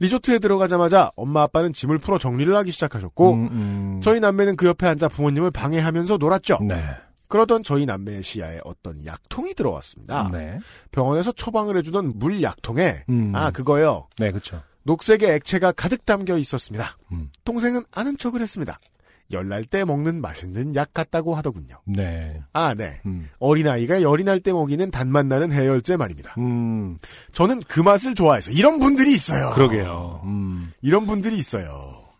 리조트에 0.00 0.38
들어가자마자 0.38 1.12
엄마 1.14 1.42
아빠는 1.42 1.74
짐을 1.74 1.98
풀어 1.98 2.16
정리를 2.16 2.56
하기 2.56 2.70
시작하셨고 2.70 3.32
음, 3.34 3.48
음. 3.52 4.00
저희 4.02 4.18
남매는 4.18 4.56
그 4.56 4.66
옆에 4.66 4.86
앉아 4.86 5.08
부모님을 5.08 5.50
방해하면서 5.50 6.16
놀았죠. 6.16 6.60
네. 6.62 6.82
그러던 7.28 7.64
저희 7.64 7.84
남매의 7.84 8.22
시야에 8.22 8.60
어떤 8.64 9.04
약통이 9.04 9.52
들어왔습니다. 9.52 10.30
네. 10.32 10.58
병원에서 10.90 11.32
처방을 11.32 11.76
해주던 11.76 12.14
물 12.18 12.40
약통에 12.40 13.04
음. 13.10 13.32
아 13.34 13.50
그거요. 13.50 14.08
네, 14.16 14.30
그렇죠. 14.30 14.62
녹색의 14.84 15.32
액체가 15.32 15.72
가득 15.72 16.06
담겨 16.06 16.38
있었습니다. 16.38 16.96
음. 17.12 17.28
동생은 17.44 17.84
아는 17.92 18.16
척을 18.16 18.40
했습니다. 18.40 18.78
열날 19.30 19.64
때 19.64 19.84
먹는 19.84 20.20
맛있는 20.20 20.74
약 20.74 20.94
같다고 20.94 21.34
하더군요. 21.34 21.80
네. 21.86 22.40
아, 22.52 22.74
네. 22.74 23.00
음. 23.06 23.28
어린아이가 23.38 24.00
열이 24.02 24.24
날 24.24 24.40
때 24.40 24.52
먹이는 24.52 24.90
단맛 24.90 25.26
나는 25.26 25.52
해열제 25.52 25.96
말입니다. 25.96 26.34
음. 26.38 26.96
저는 27.32 27.60
그 27.68 27.80
맛을 27.80 28.14
좋아해서 28.14 28.50
이런 28.52 28.78
분들이 28.80 29.12
있어요. 29.12 29.50
그러게요. 29.50 30.22
음. 30.24 30.72
이런 30.80 31.06
분들이 31.06 31.36
있어요. 31.36 31.68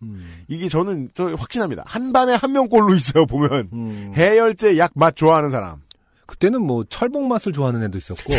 음. 0.02 0.44
이게 0.48 0.68
저는 0.68 1.10
저 1.14 1.34
확신합니다. 1.34 1.82
한 1.86 2.12
반에 2.12 2.34
한 2.34 2.52
명꼴로 2.52 2.94
있어요. 2.94 3.24
보면 3.26 3.68
음. 3.72 4.12
해열제 4.14 4.76
약 4.78 4.92
맛 4.94 5.16
좋아하는 5.16 5.48
사람. 5.50 5.80
그때는 6.26 6.60
뭐 6.62 6.84
철봉 6.88 7.26
맛을 7.28 7.52
좋아하는 7.52 7.82
애도 7.84 7.96
있었고. 7.98 8.32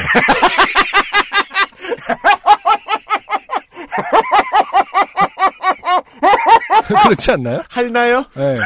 그렇지 7.04 7.32
않나요? 7.32 7.62
할나요? 7.70 8.26
네. 8.36 8.58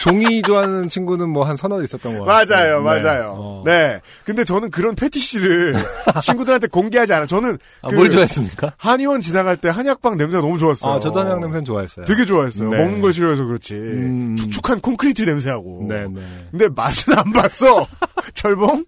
종이 0.00 0.42
좋아하는 0.42 0.88
친구는 0.88 1.28
뭐 1.30 1.44
한 1.46 1.56
서너 1.56 1.82
있었던 1.82 2.18
거 2.18 2.24
맞아요, 2.24 2.44
같아요. 2.46 2.82
맞아요. 2.82 3.34
어. 3.38 3.62
네. 3.64 4.00
근데 4.24 4.42
저는 4.44 4.70
그런 4.70 4.94
패티시를 4.94 5.74
친구들한테 6.22 6.66
공개하지 6.68 7.12
않아. 7.14 7.26
저는 7.26 7.58
아, 7.82 7.88
그 7.88 7.94
뭘 7.96 8.10
좋아했습니까? 8.10 8.74
한의원 8.76 9.20
지나갈 9.20 9.56
때 9.56 9.68
한약방 9.68 10.16
냄새가 10.16 10.40
너무 10.42 10.58
좋았어요. 10.58 10.94
아, 10.94 11.00
저도 11.00 11.20
한약 11.20 11.40
냄새 11.40 11.62
좋아했어요. 11.64 12.04
되게 12.04 12.24
좋아했어요. 12.24 12.70
네. 12.70 12.76
먹는 12.78 13.00
걸 13.00 13.12
싫어해서 13.12 13.44
그렇지. 13.44 13.74
음. 13.74 14.36
축축한 14.36 14.80
콘크리트 14.80 15.22
냄새하고. 15.22 15.86
네, 15.88 16.06
네. 16.08 16.20
근데 16.50 16.68
맛은 16.68 17.16
안 17.18 17.32
봤어. 17.32 17.86
철봉? 18.34 18.84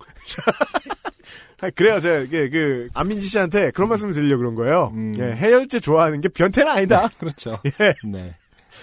아, 1.60 1.70
그래요. 1.70 2.00
제가 2.00 2.18
이게 2.20 2.48
그 2.48 2.88
안민지 2.94 3.26
씨한테 3.26 3.70
그런 3.72 3.88
말씀을 3.88 4.12
드리려고 4.12 4.38
그런 4.40 4.54
거예요. 4.54 4.92
음. 4.94 5.14
예, 5.18 5.32
해열제 5.34 5.80
좋아하는 5.80 6.20
게 6.20 6.28
변태는 6.28 6.70
아니다. 6.70 7.08
그렇죠. 7.18 7.58
예. 7.80 7.94
네. 8.06 8.34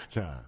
자. 0.09 0.43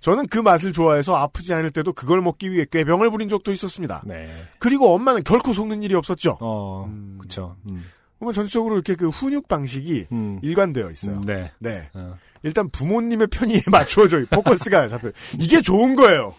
저는 0.00 0.28
그 0.28 0.38
맛을 0.38 0.72
좋아해서 0.72 1.14
아프지 1.16 1.52
않을 1.52 1.70
때도 1.70 1.92
그걸 1.92 2.22
먹기 2.22 2.50
위해 2.52 2.64
꾀병을 2.70 3.10
부린 3.10 3.28
적도 3.28 3.52
있었습니다. 3.52 4.02
네. 4.06 4.30
그리고 4.58 4.94
엄마는 4.94 5.24
결코 5.24 5.52
속는 5.52 5.82
일이 5.82 5.94
없었죠. 5.94 6.38
어, 6.40 6.86
음. 6.88 7.18
그쵸. 7.20 7.56
음. 7.70 7.84
그러면 8.18 8.32
전체적으로 8.34 8.74
이렇게 8.76 8.94
그 8.94 9.08
훈육 9.10 9.46
방식이 9.48 10.06
음. 10.12 10.38
일관되어 10.42 10.90
있어요. 10.90 11.16
음, 11.16 11.20
네. 11.22 11.50
네. 11.58 11.88
어. 11.94 12.16
일단 12.42 12.70
부모님의 12.70 13.26
편의에 13.26 13.60
맞추어져 13.70 14.24
포커스가 14.30 14.88
잡혀. 14.88 15.10
이게 15.38 15.60
좋은 15.60 15.94
거예요. 15.96 16.34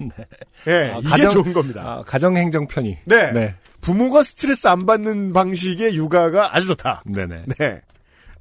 예, 0.68 0.92
아, 0.94 0.98
이게 0.98 1.08
가정- 1.10 1.32
좋은 1.32 1.54
겁니다. 1.54 1.84
아, 1.86 2.04
가정행정 2.04 2.66
편의. 2.68 2.98
네. 3.06 3.32
네. 3.32 3.56
부모가 3.82 4.24
스트레스 4.24 4.68
안 4.68 4.86
받는 4.86 5.34
방식의 5.34 5.96
육아가 5.96 6.56
아주 6.56 6.68
좋다. 6.68 7.04
네네. 7.06 7.46
네. 7.58 7.82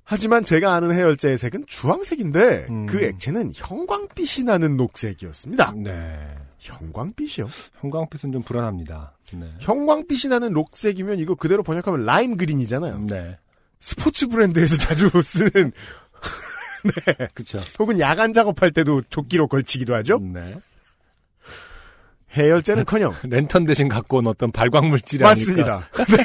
하지만 0.05 0.43
제가 0.43 0.75
아는 0.75 0.93
해열제의 0.93 1.39
색은 1.39 1.67
주황색인데 1.67 2.67
음. 2.69 2.87
그 2.87 3.03
액체는 3.03 3.53
형광빛이 3.55 4.45
나는 4.45 4.77
녹색이었습니다. 4.77 5.75
네. 5.77 6.37
형광빛이요? 6.59 7.49
형광빛은 7.81 8.33
좀 8.33 8.43
불안합니다. 8.43 9.15
네. 9.33 9.55
형광빛이 9.61 10.29
나는 10.31 10.53
녹색이면 10.53 11.21
이거 11.21 11.35
그대로 11.35 11.63
번역하면 11.63 12.05
라임 12.05 12.37
그린이잖아요. 12.37 13.07
네. 13.09 13.39
스포츠 13.79 14.27
브랜드에서 14.27 14.77
자주 14.83 15.11
쓰는 15.23 15.73
그쵸. 17.35 17.61
혹은 17.79 18.01
야간 18.01 18.33
작업할 18.33 18.73
때도 18.73 19.03
조끼로 19.11 19.49
걸치기도 19.49 19.95
하죠. 19.95 20.19
네. 20.19 20.57
해열제는커녕 22.37 23.15
랜턴 23.25 23.65
대신 23.65 23.89
갖고 23.89 24.19
온 24.19 24.27
어떤 24.27 24.53
발광물질이. 24.53 25.23
맞습니다. 25.23 25.89
네. 25.97 26.25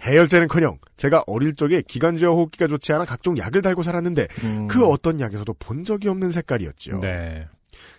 해열제는커녕 0.00 0.78
제가 0.96 1.24
어릴 1.26 1.54
적에 1.54 1.82
기관지와 1.82 2.32
호흡기가 2.32 2.68
좋지 2.68 2.92
않아 2.92 3.04
각종 3.04 3.36
약을 3.36 3.60
달고 3.60 3.82
살았는데 3.82 4.28
음. 4.44 4.68
그 4.68 4.86
어떤 4.86 5.20
약에서도 5.20 5.52
본 5.58 5.84
적이 5.84 6.08
없는 6.08 6.30
색깔이었죠. 6.30 7.00
네. 7.00 7.48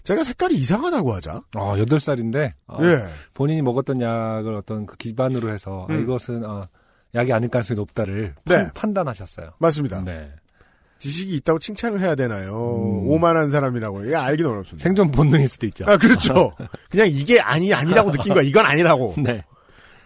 제가 0.04 0.24
색깔이 0.24 0.56
이상하다고 0.56 1.14
하자. 1.14 1.42
어, 1.56 1.76
8살인데, 1.76 2.52
예. 2.82 3.06
본인이 3.34 3.62
먹었던 3.62 4.02
약을 4.02 4.56
어떤 4.56 4.86
그 4.86 4.96
기반으로 4.96 5.50
해서, 5.50 5.86
아, 5.90 5.94
음. 5.94 6.02
이것은, 6.02 6.46
어, 6.46 6.62
약이 7.14 7.32
아닐 7.34 7.50
가능성이 7.50 7.78
높다를 7.78 8.36
네. 8.46 8.68
판, 8.74 8.94
단하셨어요 8.94 9.52
맞습니다. 9.60 10.04
네. 10.04 10.32
지식이 11.00 11.36
있다고 11.36 11.60
칭찬을 11.60 12.02
해야 12.02 12.16
되나요? 12.16 12.52
음. 12.54 13.10
오만한 13.10 13.52
사람이라고. 13.52 14.06
이게 14.06 14.16
알기는 14.16 14.50
어렵습니다. 14.50 14.84
생존 14.84 15.12
본능일 15.12 15.48
수도 15.48 15.66
있죠. 15.68 15.86
아, 15.88 15.98
그렇죠. 15.98 16.54
그냥 16.90 17.08
이게 17.10 17.40
아니, 17.40 17.74
아니라고 17.74 18.12
느낀 18.12 18.34
거야. 18.34 18.44
이건 18.44 18.66
아니라고. 18.66 19.16
네. 19.18 19.44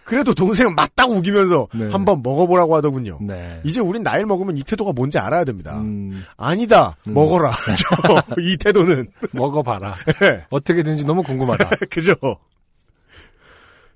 그래도 0.04 0.34
동생은 0.34 0.74
맞다고 0.74 1.14
우기면서 1.14 1.68
네. 1.74 1.88
한번 1.90 2.22
먹어보라고 2.22 2.74
하더군요. 2.76 3.18
네. 3.22 3.60
이제 3.64 3.80
우린 3.80 4.02
나이를 4.02 4.26
먹으면 4.26 4.56
이 4.56 4.62
태도가 4.62 4.92
뭔지 4.92 5.18
알아야 5.18 5.44
됩니다. 5.44 5.78
음, 5.78 6.24
아니다. 6.36 6.96
음. 7.08 7.14
먹어라. 7.14 7.52
저, 7.78 8.40
이 8.40 8.56
태도는. 8.56 9.08
먹어봐라. 9.32 9.94
예. 10.22 10.44
어떻게 10.50 10.82
되는지 10.82 11.04
너무 11.04 11.22
궁금하다. 11.22 11.70
그죠? 11.88 12.14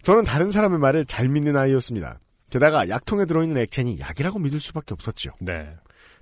저는 0.03 0.23
다른 0.25 0.53
사람의 0.53 0.79
말을 0.79 1.05
잘 1.07 1.29
믿는 1.29 1.57
아이였습니다. 1.57 2.21
게다가 2.50 2.88
약통에 2.88 3.25
들어있는 3.25 3.61
액체니 3.62 3.99
약이라고 3.99 4.38
믿을 4.38 4.61
수밖에 4.61 4.95
없었죠. 4.95 5.33
네. 5.41 5.75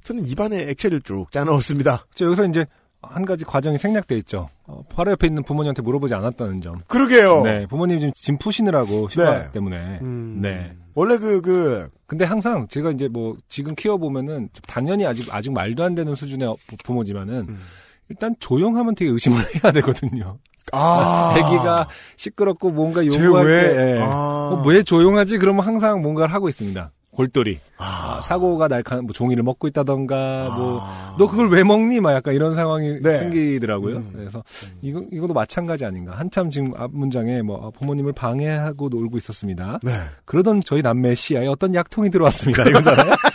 저는 0.04 0.28
입안에 0.28 0.68
액체를 0.70 1.00
쭉 1.02 1.30
짜넣었습니다. 1.32 2.06
저 2.14 2.26
여기서 2.26 2.46
이제 2.46 2.66
한 3.02 3.24
가지 3.24 3.44
과정이 3.44 3.76
생략돼 3.78 4.16
있죠. 4.18 4.48
어, 4.66 4.82
바로 4.94 5.10
옆에 5.10 5.26
있는 5.26 5.42
부모님한테 5.42 5.82
물어보지 5.82 6.14
않았다는 6.14 6.60
점. 6.62 6.78
그러게요. 6.86 7.42
네. 7.42 7.66
부모님 7.66 7.98
지금 8.00 8.12
짐 8.14 8.38
푸시느라고 8.38 9.08
휴가 9.08 9.38
네. 9.44 9.52
때문에. 9.52 9.98
음, 10.02 10.38
네. 10.40 10.74
원래 10.94 11.18
그, 11.18 11.40
그, 11.42 11.88
근데 12.06 12.24
항상 12.24 12.66
제가 12.68 12.92
이제 12.92 13.08
뭐 13.08 13.36
지금 13.48 13.74
키워 13.74 13.98
보면은 13.98 14.48
당연히 14.66 15.04
아직 15.06 15.34
아직 15.34 15.52
말도 15.52 15.84
안 15.84 15.94
되는 15.94 16.14
수준의 16.14 16.48
어- 16.48 16.56
부- 16.66 16.76
부모지만은 16.82 17.34
음. 17.48 17.60
일단 18.08 18.34
조용하면 18.38 18.94
되게 18.94 19.10
의심을 19.10 19.38
해야 19.64 19.72
되거든요. 19.72 20.38
아. 20.72 21.34
아기가 21.36 21.88
시끄럽고 22.16 22.70
뭔가 22.70 23.02
쟤 23.02 23.08
요구할 23.08 23.44
왜? 23.46 23.62
때 23.74 23.96
예. 23.96 24.00
아. 24.02 24.06
어, 24.52 24.62
왜 24.66 24.82
조용하지? 24.82 25.38
그러면 25.38 25.64
항상 25.64 26.00
뭔가를 26.00 26.32
하고 26.32 26.48
있습니다. 26.48 26.90
골똘히 27.14 27.58
아. 27.78 28.04
아, 28.04 28.20
사고가 28.20 28.68
날카 28.68 29.02
뭐 29.02 29.12
종이를 29.12 29.42
먹고 29.42 29.66
있다던가 29.68 30.54
뭐 30.56 30.80
아. 30.82 31.14
너 31.18 31.28
그걸 31.28 31.48
왜 31.50 31.62
먹니? 31.62 32.00
막 32.00 32.12
약간 32.12 32.34
이런 32.34 32.54
상황이 32.54 33.00
네. 33.00 33.18
생기더라고요. 33.18 33.96
음. 33.96 34.10
그래서 34.14 34.42
이거 34.82 35.02
이것도 35.10 35.32
마찬가지 35.32 35.84
아닌가. 35.84 36.12
한참 36.12 36.50
지금 36.50 36.72
앞 36.76 36.90
문장에 36.92 37.42
뭐 37.42 37.66
아, 37.66 37.70
부모님을 37.70 38.12
방해하고 38.12 38.88
놀고 38.88 39.16
있었습니다. 39.18 39.80
네. 39.82 39.92
그러던 40.24 40.60
저희 40.64 40.82
남매 40.82 41.14
시야에 41.14 41.46
어떤 41.46 41.74
약통이 41.74 42.10
들어왔습니다. 42.10 42.64
이거잖아요. 42.68 43.12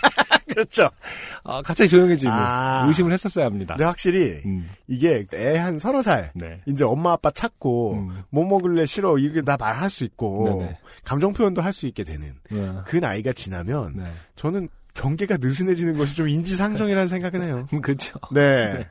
그렇죠. 0.60 0.90
아, 1.44 1.62
갑자기 1.62 1.90
조용해지고 1.90 2.32
아. 2.34 2.84
의심을 2.88 3.14
했었어야 3.14 3.46
합니다. 3.46 3.76
근데 3.76 3.86
확실히 3.86 4.42
음, 4.46 4.70
이게 4.88 5.26
애 5.34 5.58
한 5.58 5.80
서너 5.80 6.02
살 6.02 6.32
네. 6.36 6.62
이제 6.66 6.84
엄마 6.84 7.14
아빠 7.14 7.32
찾고 7.32 7.94
음. 7.94 8.24
뭐 8.30 8.46
먹을래 8.46 8.86
싫어 8.86 9.18
이게 9.18 9.42
다 9.42 9.56
말할 9.60 9.90
수 9.90 10.04
있고 10.04 10.46
네네. 10.46 10.78
감정 11.04 11.32
표현도 11.34 11.62
할 11.62 11.74
수 11.74 11.86
있게 11.88 12.04
되는 12.04 12.34
네. 12.50 12.74
그 12.86 12.98
나이가 12.98 13.32
지나면 13.32 13.94
네. 13.96 14.12
저는 14.36 14.68
경계가 14.96 15.38
느슨해지는 15.40 15.96
것이 15.98 16.16
좀 16.16 16.28
인지상정이라는 16.28 17.08
생각은 17.08 17.42
해요. 17.44 17.68
그렇죠. 17.82 18.20
네. 18.34 18.74
네. 18.74 18.90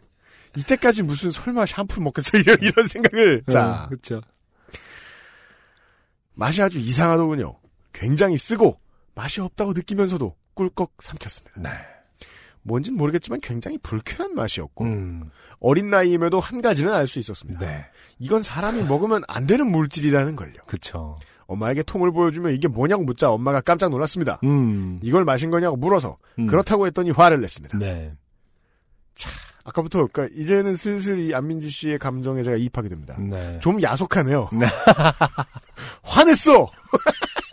이때까지 0.57 1.03
무슨 1.03 1.31
설마 1.31 1.67
샴푸를 1.67 2.03
먹겠어 2.05 2.39
이런, 2.39 2.57
이런 2.63 2.89
생각을 2.89 3.43
자 3.51 3.85
그렇죠. 3.89 4.23
맛이 6.35 6.63
아주 6.63 6.79
이상하더군요. 6.79 7.57
굉장히 7.93 8.37
쓰고 8.39 8.79
맛이 9.15 9.41
없다고 9.41 9.73
느끼면서도 9.73 10.35
꿀꺽 10.59 10.95
삼켰습니다. 11.00 11.61
네. 11.61 11.71
뭔진 12.62 12.97
모르겠지만 12.97 13.41
굉장히 13.41 13.79
불쾌한 13.79 14.35
맛이었고 14.35 14.85
음. 14.85 15.31
어린 15.61 15.88
나이임에도 15.88 16.41
한 16.41 16.61
가지는 16.61 16.93
알 16.93 17.07
수 17.07 17.21
있었습니다. 17.21 17.61
네. 17.61 17.87
이건 18.19 18.43
사람이 18.43 18.83
먹으면 18.83 19.23
안 19.29 19.47
되는 19.47 19.71
물질이라는 19.71 20.35
걸요. 20.35 20.55
그렇죠. 20.67 21.17
엄마에게 21.47 21.83
통을 21.85 22.11
보여주며 22.11 22.50
이게 22.50 22.67
뭐냐고 22.69 23.05
묻자 23.05 23.31
엄마가 23.31 23.61
깜짝 23.61 23.88
놀랐습니다. 23.91 24.41
음. 24.43 24.99
이걸 25.03 25.25
마신 25.25 25.50
거냐고 25.50 25.77
물어서 25.77 26.19
음. 26.41 26.49
그렇다고 26.49 26.87
했더니 26.87 27.11
화를 27.12 27.41
냈습니다. 27.41 27.79
네. 27.79 28.12
아까부터 29.65 30.07
그러니까 30.09 30.35
이제는 30.37 30.75
슬슬 30.75 31.21
이 31.21 31.35
안민지 31.35 31.71
씨의 31.71 31.99
감정에 31.99 32.43
제가 32.43 32.57
이입하게 32.57 32.88
됩니다. 32.88 33.17
네. 33.21 33.59
좀 33.61 33.81
야속하네요. 33.81 34.50
네. 34.53 34.67
화냈어. 36.03 36.69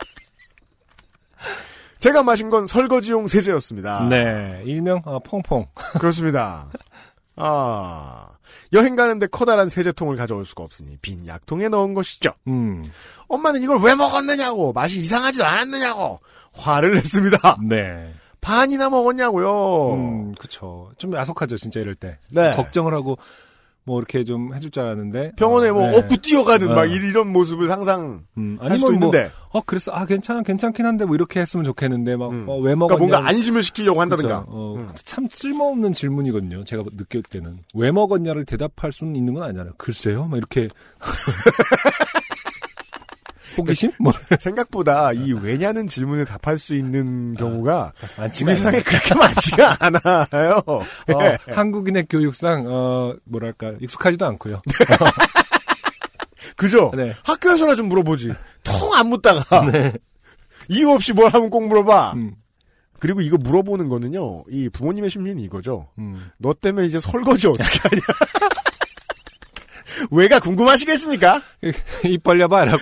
제가 1.98 2.22
마신 2.22 2.50
건 2.50 2.66
설거지용 2.66 3.26
세제였습니다. 3.26 4.08
네. 4.08 4.62
일명 4.64 5.02
어, 5.04 5.18
퐁퐁. 5.20 5.66
그렇습니다. 5.98 6.70
아, 7.36 8.28
여행 8.72 8.96
가는데 8.96 9.26
커다란 9.26 9.68
세제통을 9.68 10.16
가져올 10.16 10.44
수가 10.44 10.64
없으니 10.64 10.96
빈 11.02 11.26
약통에 11.26 11.68
넣은 11.68 11.94
것이죠. 11.94 12.32
음. 12.48 12.84
엄마는 13.28 13.62
이걸 13.62 13.78
왜 13.82 13.94
먹었느냐고, 13.94 14.72
맛이 14.72 14.98
이상하지 15.00 15.42
않았느냐고, 15.42 16.20
화를 16.52 16.94
냈습니다. 16.94 17.58
네. 17.68 18.12
반이나 18.40 18.88
먹었냐고요. 18.90 19.94
음, 19.94 20.34
그쵸. 20.34 20.90
좀 20.98 21.14
야속하죠, 21.14 21.56
진짜 21.56 21.80
이럴 21.80 21.94
때. 21.94 22.18
네. 22.30 22.54
걱정을 22.54 22.94
하고, 22.94 23.18
뭐, 23.86 23.98
이렇게 23.98 24.24
좀 24.24 24.52
해줄 24.52 24.70
줄 24.70 24.82
알았는데. 24.82 25.32
병원에 25.36 25.68
어, 25.68 25.74
뭐 25.74 25.88
네. 25.88 25.96
업고 25.96 26.16
뛰어가는 26.16 26.70
어. 26.70 26.74
막 26.74 26.84
이런 26.84 27.32
모습을 27.32 27.68
상상 27.68 28.24
음, 28.36 28.58
할 28.60 28.76
수도 28.76 28.88
아니면 28.88 29.00
뭐, 29.00 29.08
있는데, 29.16 29.30
어, 29.50 29.62
그랬어. 29.62 29.92
아, 29.92 30.04
괜찮아, 30.04 30.42
괜찮긴 30.42 30.84
한데, 30.84 31.04
뭐, 31.04 31.14
이렇게 31.14 31.40
했으면 31.40 31.64
좋겠는데, 31.64 32.16
막, 32.16 32.30
음. 32.32 32.44
어, 32.48 32.56
왜 32.56 32.74
그러니까 32.74 32.96
먹었냐. 32.96 32.98
뭔가 32.98 33.28
안심을 33.28 33.62
시키려고 33.62 34.00
한다든가. 34.00 34.44
어, 34.48 34.74
음. 34.76 34.88
참 35.04 35.28
쓸모없는 35.30 35.92
질문이거든요. 35.92 36.64
제가 36.64 36.82
느낄 36.96 37.22
때는. 37.22 37.60
왜 37.74 37.92
먹었냐를 37.92 38.44
대답할 38.44 38.92
수는 38.92 39.16
있는 39.16 39.34
건 39.34 39.44
아니잖아요. 39.44 39.74
글쎄요? 39.78 40.26
막 40.26 40.36
이렇게. 40.36 40.68
호기심? 43.58 43.92
뭐, 44.00 44.12
생각보다 44.40 45.12
이 45.12 45.32
왜냐는 45.32 45.86
질문에 45.86 46.24
답할 46.24 46.58
수 46.58 46.74
있는 46.74 47.34
경우가 47.34 47.92
우리 48.18 48.54
세상에 48.56 48.80
그렇게 48.80 49.14
많지가 49.14 49.76
않아요. 49.80 50.62
어, 50.66 50.80
예. 51.22 51.36
한국인의 51.52 52.06
교육상, 52.08 52.64
어, 52.68 53.14
뭐랄까, 53.24 53.72
익숙하지도 53.80 54.26
않고요. 54.26 54.62
그죠? 56.56 56.90
네. 56.96 57.12
학교에서나 57.24 57.74
좀 57.74 57.88
물어보지. 57.88 58.32
통 58.62 58.94
안 58.94 59.08
묻다가 59.08 59.42
이유 60.68 60.90
없이 60.90 61.12
뭘 61.12 61.28
하면 61.32 61.50
꼭 61.50 61.66
물어봐. 61.68 62.12
음, 62.14 62.34
그리고 62.98 63.20
이거 63.20 63.36
물어보는 63.36 63.88
거는요. 63.88 64.44
이 64.48 64.68
부모님의 64.70 65.10
심리는 65.10 65.38
이거죠. 65.40 65.88
음. 65.98 66.30
너 66.38 66.54
때문에 66.54 66.86
이제 66.86 66.98
설거지 66.98 67.46
어떻게 67.48 67.78
하냐. 67.88 68.00
왜가 70.10 70.40
궁금하시겠습니까? 70.40 71.42
입 72.04 72.22
벌려봐, 72.22 72.64
이라고. 72.64 72.78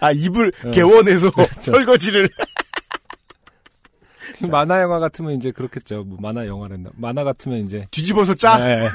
아 0.00 0.10
입을 0.12 0.52
어. 0.66 0.70
개원해서 0.70 1.30
그렇죠. 1.30 1.72
설거지를 1.72 2.28
만화 4.50 4.80
영화 4.82 4.98
같으면 4.98 5.34
이제 5.34 5.50
그렇겠죠. 5.52 6.04
뭐 6.04 6.18
만화 6.20 6.46
영화랬나. 6.46 6.90
만화 6.96 7.24
같으면 7.24 7.58
이제. 7.60 7.86
뒤집어서 7.90 8.34
짜. 8.34 8.58
네. 8.58 8.88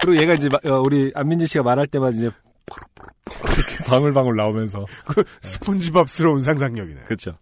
그리고 0.00 0.20
얘가 0.22 0.34
이제 0.34 0.48
마- 0.48 0.58
어, 0.70 0.80
우리 0.80 1.12
안민지 1.14 1.46
씨가 1.46 1.62
말할 1.62 1.86
때마다 1.86 2.16
이제 2.16 2.22
이렇게 2.24 3.84
방울방울 3.86 4.36
나오면서. 4.36 4.86
그 5.04 5.22
스폰지밥스러운 5.42 6.40
상상력이네. 6.40 7.02
그렇죠. 7.04 7.36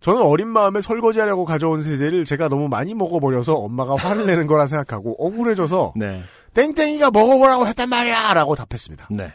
저는 0.00 0.22
어린 0.22 0.46
마음에 0.46 0.80
설거지하려고 0.80 1.44
가져온 1.44 1.82
세제를 1.82 2.24
제가 2.24 2.48
너무 2.48 2.68
많이 2.68 2.94
먹어버려서 2.94 3.54
엄마가 3.54 3.96
화를 3.96 4.26
내는 4.26 4.46
거라 4.46 4.68
생각하고 4.68 5.16
억울해져서 5.18 5.94
네. 5.96 6.22
땡땡이가 6.54 7.10
먹어보라고 7.10 7.66
했단 7.66 7.88
말이야 7.88 8.34
라고 8.34 8.54
답했습니다. 8.54 9.08
네. 9.10 9.32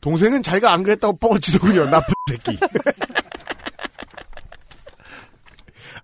동생은 0.00 0.42
자기가 0.42 0.72
안 0.72 0.82
그랬다고 0.82 1.16
뻥을 1.18 1.40
치더군요. 1.40 1.86
나쁜 1.86 2.14
새끼. 2.28 2.58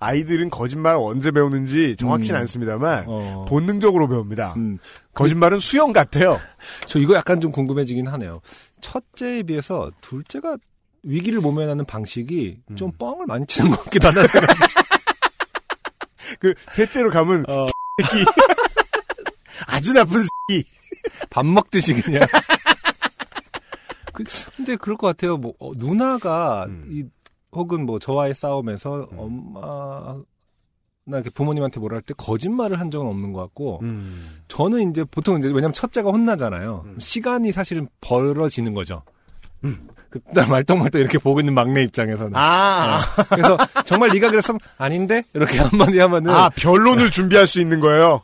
아이들은 0.01 0.51
거짓말을 0.51 0.99
언제 1.01 1.31
배우는지 1.31 1.97
정확치는 1.97 2.39
음. 2.39 2.41
않습니다만 2.41 3.05
어. 3.07 3.45
본능적으로 3.49 4.09
배웁니다. 4.09 4.55
음. 4.57 4.79
거짓말은 5.15 5.61
수영 5.61 5.93
같아요. 5.93 6.41
저 6.87 6.99
이거 6.99 7.15
약간 7.15 7.41
좀 7.41 7.53
궁금해지긴 7.53 8.09
하네요. 8.09 8.41
첫째에 8.81 9.45
비해서 9.45 9.91
둘째가 10.01 10.57
위기를 11.05 11.41
모면하는 11.41 11.85
방식이 11.85 12.59
좀 12.77 12.89
음. 12.89 12.93
뻥을 12.99 13.27
많이 13.27 13.47
치는 13.47 13.71
것 13.71 13.85
같기도 13.85 14.11
생각. 14.11 14.51
그 16.41 16.55
셋째로 16.73 17.11
가면 17.11 17.45
어, 17.49 17.67
새끼 18.03 18.25
아주 19.67 19.93
나쁜 19.93 20.23
새끼. 20.49 20.65
밥 21.31 21.45
먹듯이 21.47 21.95
그냥. 22.01 22.23
그, 24.13 24.25
근데 24.57 24.77
그럴 24.77 24.97
것 24.97 25.07
같아요. 25.09 25.37
뭐 25.37 25.55
어, 25.59 25.73
누나가 25.77 26.67
음. 26.67 26.87
이 26.91 27.05
혹은 27.53 27.85
뭐 27.87 27.99
저와의 27.99 28.35
싸움에서 28.35 29.09
음. 29.13 29.19
엄마 29.19 30.21
나 31.07 31.17
이렇게 31.19 31.31
부모님한테 31.31 31.81
뭐라 31.81 31.97
할 31.97 32.03
때 32.03 32.15
거짓말을 32.17 32.81
한 32.81 32.91
적은 32.91 33.07
없는 33.07 33.33
것 33.33 33.41
같고 33.43 33.81
음. 33.83 34.41
저는 34.49 34.91
이제 34.91 35.05
보통 35.05 35.39
이제 35.39 35.49
왜냐면 35.49 35.73
첫째가 35.73 36.11
혼나잖아요. 36.11 36.83
음. 36.87 36.97
시간이 37.01 37.53
사실은 37.53 37.89
벌어지는 38.01 38.73
거죠. 38.75 39.03
음. 39.65 39.89
그날 40.29 40.49
말똥말똥 40.49 41.01
이렇게 41.01 41.19
보고 41.19 41.41
있는 41.41 41.55
막내 41.55 41.83
입장에서는. 41.83 42.33
아, 42.35 42.99
네. 43.17 43.25
그래서 43.31 43.57
정말 43.85 44.11
네가 44.11 44.31
그랬으면 44.31 44.61
아닌데 44.79 45.23
이렇게 45.35 45.59
한마디 45.59 45.99
하면은 45.99 46.31
아 46.31 46.51
변론을 46.51 47.11
준비할 47.11 47.47
수 47.47 47.61
있는 47.61 47.81
거예요. 47.81 48.23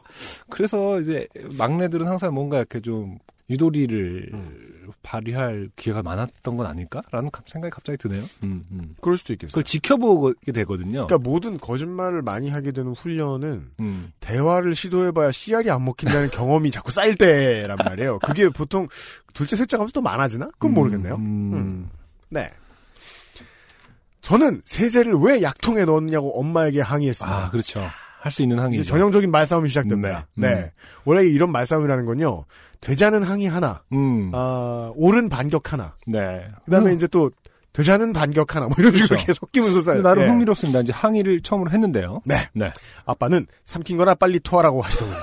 그래서 0.48 1.00
이제 1.00 1.26
막내들은 1.56 2.06
항상 2.06 2.34
뭔가 2.34 2.58
이렇게 2.58 2.80
좀 2.80 3.18
유도리를 3.48 4.30
음. 4.32 4.69
발휘할 5.02 5.70
기회가 5.76 6.02
많았던 6.02 6.56
건 6.56 6.66
아닐까라는 6.66 7.30
감- 7.30 7.44
생각이 7.46 7.70
갑자기 7.70 7.96
드네요. 7.98 8.22
음, 8.44 8.64
음. 8.70 8.94
그럴 9.00 9.16
수도 9.16 9.32
있겠어요. 9.32 9.50
그걸 9.50 9.64
지켜보게 9.64 10.52
되거든요. 10.52 11.06
그러니까 11.06 11.18
모든 11.18 11.58
거짓말을 11.58 12.22
많이 12.22 12.50
하게 12.50 12.72
되는 12.72 12.92
훈련은 12.92 13.70
음. 13.80 14.12
대화를 14.20 14.74
시도해봐야 14.74 15.30
씨알이 15.30 15.70
안 15.70 15.84
먹힌다는 15.84 16.30
경험이 16.30 16.70
자꾸 16.70 16.90
쌓일 16.90 17.16
때란 17.16 17.76
말이에요. 17.84 18.18
그게 18.20 18.48
보통 18.48 18.88
둘째, 19.34 19.56
셋째 19.56 19.76
가면서 19.76 19.92
또 19.92 20.00
많아지나? 20.02 20.46
그건 20.52 20.74
모르겠네요. 20.74 21.14
음. 21.16 21.52
음. 21.54 21.90
네. 22.28 22.50
저는 24.20 24.62
세제를 24.64 25.14
왜 25.14 25.42
약통에 25.42 25.84
넣었냐고 25.86 26.38
엄마에게 26.38 26.80
항의했습니다. 26.80 27.36
아, 27.46 27.50
그렇죠. 27.50 27.80
할 28.20 28.30
수 28.30 28.42
있는 28.42 28.58
항의죠. 28.58 28.82
이제 28.82 28.88
전형적인 28.88 29.30
말싸움이 29.30 29.68
시작됩니다. 29.70 30.26
네. 30.34 30.54
네. 30.54 30.72
원래 31.04 31.26
이런 31.26 31.50
말싸움이라는 31.52 32.04
건요. 32.04 32.44
않은 33.04 33.22
항의 33.22 33.46
하나, 33.48 33.82
음. 33.92 34.30
아, 34.34 34.92
옳은 34.94 35.28
반격 35.30 35.72
하나, 35.72 35.96
네. 36.06 36.46
그 36.64 36.70
다음에 36.70 36.90
음. 36.90 36.96
이제 36.96 37.06
또 37.06 37.30
않은 37.92 38.12
반격 38.12 38.54
하나, 38.54 38.66
뭐 38.66 38.74
이런 38.78 38.94
식으로 38.94 39.08
그렇죠. 39.08 39.14
이렇게 39.14 39.32
섞이면서 39.32 39.80
쌓여요. 39.80 40.02
나름 40.02 40.22
예. 40.24 40.26
흥미롭습니다. 40.28 40.80
이제 40.80 40.92
항의를 40.92 41.40
처음으로 41.42 41.70
했는데요. 41.70 42.20
네. 42.24 42.36
네. 42.52 42.70
아빠는 43.06 43.46
삼킨 43.64 43.96
거나 43.96 44.14
빨리 44.14 44.38
토하라고 44.40 44.82
하시더군요. 44.82 45.16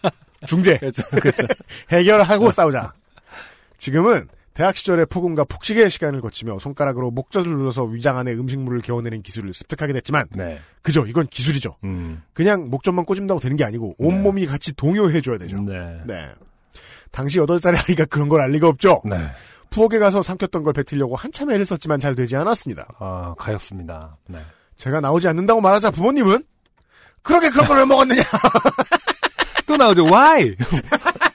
중재. 0.46 0.78
그렇죠. 0.78 1.02
그렇죠. 1.10 1.46
해결하고 1.90 2.50
싸우자. 2.50 2.92
지금은 3.76 4.28
대학 4.58 4.76
시절에 4.76 5.04
폭음과 5.04 5.44
폭식의 5.44 5.88
시간을 5.88 6.20
거치며 6.20 6.58
손가락으로 6.58 7.12
목젖을 7.12 7.48
눌러서 7.48 7.84
위장 7.84 8.18
안에 8.18 8.32
음식물을 8.32 8.80
개어내는 8.80 9.22
기술을 9.22 9.54
습득하게 9.54 9.92
됐지만 9.92 10.26
네. 10.34 10.58
그죠 10.82 11.06
이건 11.06 11.28
기술이죠. 11.28 11.76
음. 11.84 12.22
그냥 12.32 12.68
목젖만 12.68 13.04
꽂은다고 13.04 13.38
되는 13.38 13.56
게 13.56 13.62
아니고 13.62 13.94
네. 14.00 14.06
온몸이 14.08 14.46
같이 14.46 14.72
동요해줘야 14.74 15.38
되죠. 15.38 15.60
네. 15.60 16.00
네. 16.06 16.28
당시 17.12 17.38
8살의 17.38 17.88
아이가 17.88 18.04
그런 18.06 18.28
걸 18.28 18.40
알 18.40 18.50
리가 18.50 18.66
없죠. 18.66 19.00
네. 19.04 19.30
부엌에 19.70 20.00
가서 20.00 20.22
삼켰던 20.24 20.64
걸 20.64 20.72
뱉으려고 20.72 21.14
한참 21.14 21.52
애를 21.52 21.64
썼지만 21.64 22.00
잘 22.00 22.16
되지 22.16 22.34
않았습니다. 22.34 22.88
아, 22.98 23.36
가엾습니다. 23.38 24.16
네. 24.26 24.40
제가 24.74 25.00
나오지 25.00 25.28
않는다고 25.28 25.60
말하자 25.60 25.92
부모님은 25.92 26.42
그렇게 27.22 27.48
그런 27.50 27.64
걸 27.68 27.78
왜 27.78 27.84
먹었느냐. 27.84 28.22
또 29.68 29.76
나오죠. 29.76 30.04
Why? 30.06 30.56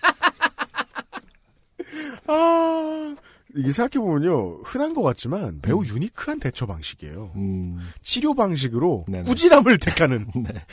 아, 2.27 3.15
이게 3.55 3.71
생각해보면요, 3.71 4.61
흔한 4.63 4.93
것 4.93 5.03
같지만 5.03 5.59
매우 5.61 5.85
유니크한 5.85 6.39
대처 6.39 6.65
방식이에요. 6.65 7.31
음. 7.35 7.79
치료 8.01 8.33
방식으로 8.33 9.05
네네. 9.07 9.23
꾸지람을 9.25 9.77
택하는. 9.77 10.27
네. 10.35 10.53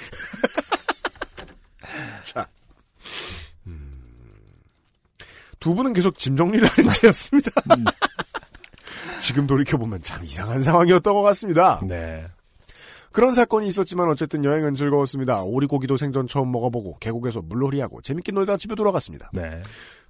자. 2.24 2.46
음. 3.66 4.02
두 5.58 5.74
분은 5.74 5.92
계속 5.92 6.16
짐 6.16 6.36
정리를 6.36 6.66
하는 6.66 6.90
채였습니다. 6.92 7.50
음. 7.76 7.84
지금 9.18 9.46
돌이켜보면 9.46 10.02
참 10.02 10.24
이상한 10.24 10.62
상황이었던 10.62 11.12
것 11.12 11.20
같습니다. 11.22 11.80
네. 11.86 12.26
그런 13.12 13.34
사건이 13.34 13.66
있었지만 13.68 14.08
어쨌든 14.08 14.44
여행은 14.44 14.74
즐거웠습니다. 14.74 15.42
오리고기도 15.42 15.96
생전 15.96 16.28
처음 16.28 16.52
먹어보고 16.52 16.98
계곡에서 17.00 17.42
물놀이하고 17.42 18.02
재밌게 18.02 18.32
놀다 18.32 18.56
집에 18.56 18.74
돌아갔습니다. 18.74 19.30
네. 19.32 19.62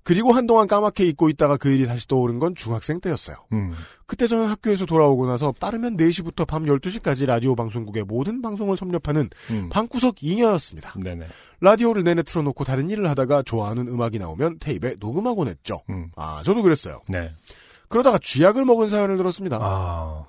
그리고 0.02 0.32
한동안 0.32 0.66
까맣게 0.66 1.04
잊고 1.04 1.28
있다가 1.28 1.56
그 1.56 1.70
일이 1.70 1.86
다시 1.86 2.08
떠오른 2.08 2.38
건 2.38 2.54
중학생 2.54 3.00
때였어요. 3.00 3.36
음. 3.52 3.72
그때 4.06 4.26
저는 4.26 4.46
학교에서 4.46 4.86
돌아오고 4.86 5.26
나서 5.26 5.52
빠르면 5.52 5.96
4시부터 5.96 6.46
밤 6.46 6.64
12시까지 6.64 7.26
라디오 7.26 7.54
방송국의 7.54 8.04
모든 8.04 8.40
방송을 8.40 8.76
섭렵하는 8.76 9.28
음. 9.50 9.68
방구석 9.68 10.22
잉여였습니다. 10.22 10.94
네네. 11.02 11.26
라디오를 11.60 12.02
내내 12.02 12.22
틀어놓고 12.22 12.64
다른 12.64 12.88
일을 12.88 13.08
하다가 13.10 13.42
좋아하는 13.42 13.88
음악이 13.88 14.18
나오면 14.18 14.58
테이프에 14.60 14.96
녹음하곤 14.98 15.48
했죠. 15.48 15.82
음. 15.90 16.10
아, 16.16 16.42
저도 16.44 16.62
그랬어요. 16.62 17.00
네. 17.08 17.34
그러다가 17.88 18.18
쥐약을 18.18 18.64
먹은 18.64 18.88
사연을 18.88 19.16
들었습니다. 19.16 19.58
아. 19.60 20.24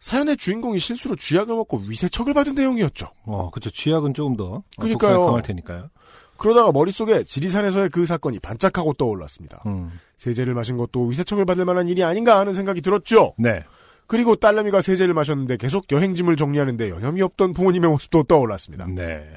사연의 0.00 0.36
주인공이 0.36 0.78
실수로 0.78 1.16
쥐약을 1.16 1.54
먹고 1.54 1.82
위세척을 1.88 2.34
받은 2.34 2.54
내용이었죠. 2.54 3.08
어, 3.26 3.50
그쵸. 3.50 3.70
쥐약은 3.70 4.14
조금 4.14 4.36
더. 4.36 4.62
그러니까요. 4.78 5.26
강할 5.26 5.42
테니까요. 5.42 5.90
그러다가 6.36 6.70
머릿속에 6.70 7.24
지리산에서의 7.24 7.88
그 7.90 8.06
사건이 8.06 8.38
반짝하고 8.38 8.94
떠올랐습니다. 8.94 9.62
음. 9.66 9.90
세제를 10.16 10.54
마신 10.54 10.76
것도 10.76 11.06
위세척을 11.06 11.44
받을 11.44 11.64
만한 11.64 11.88
일이 11.88 12.04
아닌가 12.04 12.38
하는 12.38 12.54
생각이 12.54 12.80
들었죠. 12.80 13.32
네. 13.38 13.64
그리고 14.06 14.36
딸내미가 14.36 14.80
세제를 14.80 15.14
마셨는데 15.14 15.56
계속 15.56 15.90
여행짐을 15.90 16.36
정리하는데 16.36 16.90
여념이 16.90 17.20
없던 17.22 17.52
부모님의 17.52 17.90
모습도 17.90 18.22
떠올랐습니다. 18.22 18.86
네. 18.86 19.28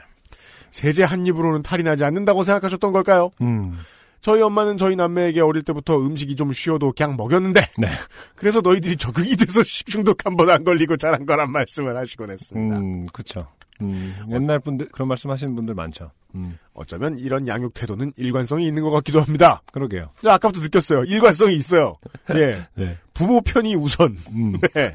세제 0.69 1.03
한 1.03 1.25
입으로는 1.25 1.63
탈이 1.63 1.83
나지 1.83 2.05
않는다고 2.05 2.43
생각하셨던 2.43 2.93
걸까요? 2.93 3.31
음. 3.41 3.77
저희 4.21 4.41
엄마는 4.41 4.77
저희 4.77 4.95
남매에게 4.95 5.41
어릴 5.41 5.63
때부터 5.63 5.97
음식이 5.99 6.35
좀 6.35 6.53
쉬어도 6.53 6.91
그냥 6.93 7.17
먹였는데 7.17 7.61
네. 7.77 7.87
그래서 8.35 8.61
너희들이 8.61 8.95
적응이 8.95 9.35
돼서 9.35 9.63
식중독 9.63 10.25
한 10.25 10.35
번 10.35 10.49
안 10.49 10.63
걸리고 10.63 10.97
자란 10.97 11.25
거란 11.25 11.51
말씀을 11.51 11.95
하시곤 11.97 12.29
했습니다. 12.31 12.77
음, 12.77 13.05
그쵸. 13.13 13.47
음, 13.81 14.13
옛날 14.29 14.59
분들, 14.59 14.89
그런 14.91 15.07
말씀 15.07 15.31
하시는 15.31 15.55
분들 15.55 15.73
많죠. 15.73 16.11
음, 16.35 16.57
어쩌면 16.75 17.17
이런 17.17 17.47
양육 17.47 17.73
태도는 17.73 18.13
일관성이 18.15 18.67
있는 18.67 18.83
것 18.83 18.91
같기도 18.91 19.19
합니다. 19.21 19.63
그러게요. 19.73 20.11
저 20.19 20.29
아까부터 20.29 20.61
느꼈어요. 20.61 21.03
일관성이 21.05 21.55
있어요. 21.55 21.95
예. 22.35 22.67
네. 22.75 22.97
부모 23.15 23.41
편이 23.41 23.75
우선. 23.75 24.17
음, 24.29 24.53
네. 24.75 24.93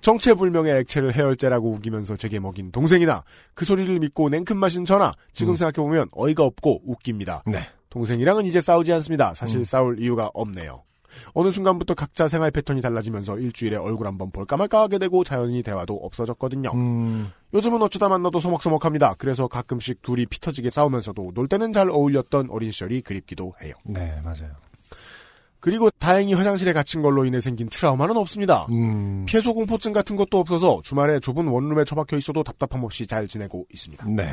정체불명의 0.00 0.80
액체를 0.80 1.14
해열제라고 1.14 1.70
우기면서 1.72 2.16
제게 2.16 2.38
먹인 2.38 2.70
동생이나 2.70 3.24
그 3.54 3.64
소리를 3.64 3.98
믿고 3.98 4.28
냉큼 4.28 4.58
마신 4.58 4.84
저나 4.84 5.12
지금 5.32 5.54
음. 5.54 5.56
생각해보면 5.56 6.08
어이가 6.12 6.44
없고 6.44 6.82
웃깁니다. 6.86 7.42
네. 7.46 7.60
동생이랑은 7.90 8.44
이제 8.46 8.60
싸우지 8.60 8.92
않습니다. 8.94 9.34
사실 9.34 9.60
음. 9.60 9.64
싸울 9.64 10.00
이유가 10.00 10.30
없네요. 10.34 10.82
어느 11.32 11.50
순간부터 11.50 11.94
각자 11.94 12.28
생활 12.28 12.50
패턴이 12.50 12.80
달라지면서 12.80 13.38
일주일에 13.38 13.76
얼굴 13.76 14.06
한번 14.06 14.30
볼까 14.30 14.56
말까 14.56 14.82
하게 14.82 14.98
되고 14.98 15.24
자연히 15.24 15.62
대화도 15.62 15.94
없어졌거든요. 15.94 16.70
음, 16.74 17.30
요즘은 17.54 17.80
어쩌다 17.82 18.08
만나도 18.08 18.40
서먹서먹합니다. 18.40 19.14
그래서 19.18 19.48
가끔씩 19.48 20.02
둘이 20.02 20.26
피 20.26 20.40
터지게 20.40 20.70
싸우면서도 20.70 21.32
놀 21.34 21.48
때는 21.48 21.72
잘 21.72 21.88
어울렸던 21.88 22.50
어린 22.50 22.70
시절이 22.70 23.02
그립기도 23.02 23.54
해요. 23.62 23.74
네, 23.84 24.20
맞아요. 24.22 24.50
그리고 25.66 25.90
다행히 25.98 26.32
화장실에 26.32 26.72
갇힌 26.72 27.02
걸로 27.02 27.24
인해 27.24 27.40
생긴 27.40 27.68
트라우마는 27.68 28.16
없습니다. 28.18 28.68
음, 28.70 29.24
피해소 29.26 29.52
공포증 29.52 29.92
같은 29.92 30.14
것도 30.14 30.38
없어서 30.38 30.80
주말에 30.84 31.18
좁은 31.18 31.48
원룸에 31.48 31.84
처박혀 31.84 32.16
있어도 32.18 32.44
답답함 32.44 32.84
없이 32.84 33.04
잘 33.04 33.26
지내고 33.26 33.66
있습니다. 33.72 34.06
네. 34.10 34.32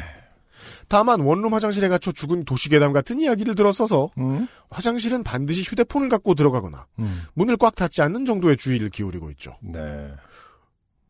다만 0.88 1.22
원룸 1.22 1.52
화장실에 1.52 1.90
갇혀 1.90 2.12
죽은 2.12 2.46
도시괴담 2.46 2.94
같은 2.94 3.20
이야기를 3.20 3.56
들었어서 3.56 4.12
음, 4.20 4.48
화장실은 4.70 5.24
반드시 5.24 5.64
휴대폰을 5.64 6.08
갖고 6.08 6.36
들어가거나 6.36 6.86
음, 7.00 7.24
문을 7.34 7.58
꽉 7.58 7.74
닫지 7.74 8.04
않는 8.04 8.26
정도의 8.26 8.56
주의를 8.56 8.90
기울이고 8.90 9.32
있죠. 9.32 9.58
네. 9.64 10.14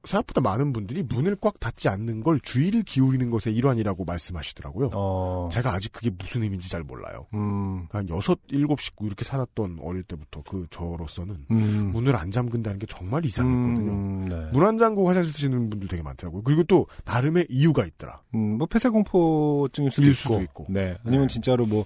생각보다 0.04 0.42
많은 0.42 0.74
분들이 0.74 1.02
문을 1.04 1.38
꽉 1.40 1.60
닫지 1.60 1.88
않는 1.90 2.22
걸 2.22 2.40
주의를 2.42 2.84
기울이는 2.84 3.30
것의 3.30 3.56
일환이라고 3.56 4.04
말씀하시더라고요. 4.04 4.92
어, 4.94 5.50
제가 5.52 5.74
아직 5.74 5.94
그게 5.94 6.10
무슨 6.10 6.44
의미인지 6.44 6.70
잘 6.70 6.84
몰라요. 6.84 7.28
음, 7.34 7.88
한 7.90 8.10
여섯, 8.10 8.40
일곱 8.50 8.82
식구 8.82 9.06
이렇게 9.06 9.24
살았던 9.24 9.80
어릴 9.82 10.04
때부터 10.04 10.44
그 10.48 10.68
저로서는 10.70 11.46
음, 11.52 11.92
문을 11.94 12.16
안 12.16 12.32
잠근다는 12.32 12.80
게 12.80 12.86
정말 12.86 13.26
이상했거든요. 13.26 13.92
음, 13.92 14.26
네. 14.28 14.50
문안 14.52 14.78
잠그고 14.78 15.08
화장실 15.08 15.34
쓰시는 15.34 15.70
분들 15.70 15.88
되게 15.88 16.04
많더라고요. 16.04 16.44
그리고 16.44 16.64
또 16.64 16.88
나름의 17.06 17.48
이유가 17.50 17.86
있더라. 17.86 18.22
음, 18.36 18.58
뭐 18.58 18.68
폐쇄공포증일 18.68 19.90
수도 19.92 20.14
수도 20.14 20.42
있고. 20.42 20.66
네, 20.70 20.98
아니면 21.06 21.28
네. 21.28 21.34
진짜로 21.34 21.66
뭐 21.66 21.86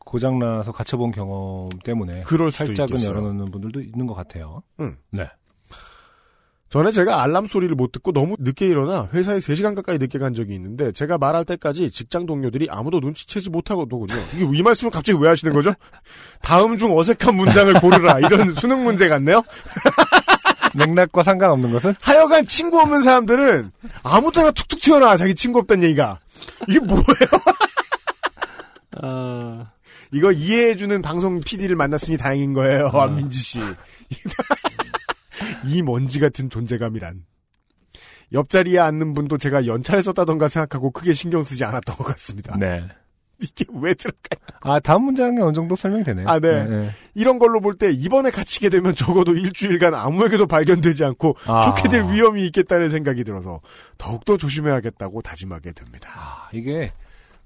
고장나서 0.00 0.72
갇혀본 0.72 1.10
경험 1.10 1.68
때문에 1.84 2.22
그럴 2.22 2.50
수도 2.50 2.66
살짝은 2.66 2.96
있겠어요. 2.96 3.10
열어놓는 3.10 3.50
분들도 3.50 3.80
있는 3.80 4.06
것 4.06 4.14
같아요. 4.14 4.62
응. 4.80 4.96
네. 5.10 5.28
전에 6.68 6.90
제가 6.90 7.22
알람 7.22 7.46
소리를 7.46 7.74
못 7.76 7.92
듣고 7.92 8.12
너무 8.12 8.34
늦게 8.40 8.66
일어나 8.66 9.08
회사에 9.12 9.38
3시간 9.38 9.76
가까이 9.76 9.98
늦게 9.98 10.18
간 10.18 10.34
적이 10.34 10.54
있는데 10.56 10.90
제가 10.90 11.16
말할 11.16 11.44
때까지 11.44 11.90
직장 11.90 12.26
동료들이 12.26 12.66
아무도 12.70 12.98
눈치채지 12.98 13.50
못하거든요. 13.50 14.20
이게 14.34 14.46
이 14.52 14.62
말씀을 14.62 14.90
갑자기 14.90 15.18
왜 15.20 15.28
하시는 15.28 15.54
거죠? 15.54 15.72
다음 16.42 16.76
중 16.76 16.96
어색한 16.96 17.36
문장을 17.36 17.72
고르라. 17.74 18.18
이런 18.18 18.52
수능 18.58 18.82
문제 18.82 19.08
같네요. 19.08 19.42
맥락과 20.74 21.22
상관없는 21.22 21.70
것은 21.72 21.94
하여간 22.00 22.44
친구 22.46 22.80
없는 22.80 23.02
사람들은 23.02 23.70
아무 24.02 24.32
때나 24.32 24.50
툭툭 24.50 24.80
튀어나와 24.80 25.16
자기 25.16 25.34
친구 25.34 25.60
없다는 25.60 25.84
얘기가. 25.84 26.18
이게 26.68 26.80
뭐예요? 26.80 27.04
이거 30.12 30.32
이해해주는 30.32 31.00
방송 31.02 31.40
PD를 31.40 31.76
만났으니 31.76 32.18
다행인 32.18 32.52
거예요. 32.52 32.90
아. 32.92 33.04
안민지 33.04 33.38
씨. 33.38 33.60
이 35.66 35.82
먼지 35.82 36.20
같은 36.20 36.48
존재감이란. 36.50 37.24
옆자리에 38.32 38.78
앉는 38.78 39.14
분도 39.14 39.38
제가 39.38 39.66
연차를 39.66 40.02
썼다던가 40.02 40.48
생각하고 40.48 40.90
크게 40.90 41.12
신경 41.12 41.44
쓰지 41.44 41.64
않았던 41.64 41.96
것 41.96 42.04
같습니다. 42.04 42.56
네. 42.58 42.84
이게 43.40 43.66
왜 43.70 43.92
들어가요? 43.94 44.40
아 44.62 44.80
다음 44.80 45.04
문장에 45.04 45.40
어느 45.42 45.52
정도 45.52 45.76
설명되네요. 45.76 46.26
아, 46.26 46.40
네. 46.40 46.88
이런 47.14 47.38
걸로 47.38 47.60
볼 47.60 47.74
때 47.76 47.90
이번에 47.90 48.30
갇히게 48.30 48.70
되면 48.70 48.94
적어도 48.94 49.32
일주일간 49.34 49.94
아무에게도 49.94 50.46
발견되지 50.46 51.04
않고 51.04 51.36
아. 51.46 51.60
좋게 51.60 51.88
될 51.90 52.02
위험이 52.10 52.46
있겠다는 52.46 52.88
생각이 52.88 53.24
들어서 53.24 53.60
더욱더 53.98 54.38
조심해야겠다고 54.38 55.20
다짐하게 55.20 55.72
됩니다. 55.72 56.08
아, 56.16 56.48
이게 56.54 56.92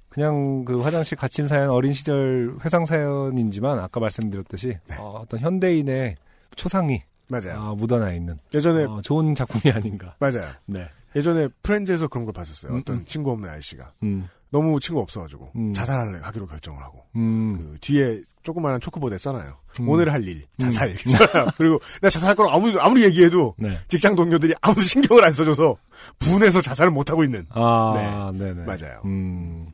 그냥 0.08 0.64
그 0.64 0.80
화장실 0.80 1.18
갇힌 1.18 1.48
사연 1.48 1.70
어린 1.70 1.92
시절 1.92 2.54
회상 2.64 2.84
사연이지만 2.84 3.80
아까 3.80 3.98
말씀드렸듯이 4.00 4.78
어, 4.96 5.24
떤 5.28 5.40
현대인의 5.40 6.16
초상이 6.54 7.02
맞아요. 7.30 7.60
아, 7.60 7.74
묻어나 7.74 8.12
있는 8.12 8.38
예전에 8.54 8.84
어, 8.84 9.00
좋은 9.02 9.34
작품이 9.34 9.70
아닌가. 9.74 10.14
맞아요. 10.18 10.48
네. 10.66 10.88
예전에 11.16 11.48
프렌즈에서 11.62 12.08
그런 12.08 12.24
걸 12.24 12.32
봤었어요. 12.32 12.72
음, 12.72 12.78
어떤 12.80 12.96
음. 12.96 13.04
친구 13.04 13.30
없는 13.32 13.48
아저씨가 13.50 13.92
음, 14.04 14.28
너무 14.50 14.78
친구 14.78 15.00
없어가지고 15.00 15.50
음. 15.56 15.72
자살하려 15.72 16.18
하기로 16.22 16.46
결정을 16.46 16.80
하고 16.82 17.04
음, 17.16 17.56
그 17.56 17.78
뒤에 17.80 18.20
조그마한 18.42 18.80
초코보드에 18.80 19.18
써놔요. 19.18 19.56
음. 19.80 19.88
오늘 19.88 20.12
할 20.12 20.22
일, 20.26 20.46
자살. 20.58 20.94
그리고 21.56 21.80
내가 22.00 22.10
자살할 22.10 22.36
거라고 22.36 22.54
아무리, 22.56 22.78
아무리 22.78 23.04
얘기해도 23.04 23.54
네. 23.58 23.76
직장 23.88 24.14
동료들이 24.14 24.54
아무도 24.60 24.82
신경을 24.82 25.24
안 25.24 25.32
써줘서 25.32 25.76
분해서 26.18 26.60
자살을 26.60 26.90
못 26.92 27.10
하고 27.10 27.24
있는. 27.24 27.46
아, 27.50 28.30
네, 28.34 28.52
네. 28.54 28.64
맞아요. 28.64 29.00
음, 29.04 29.64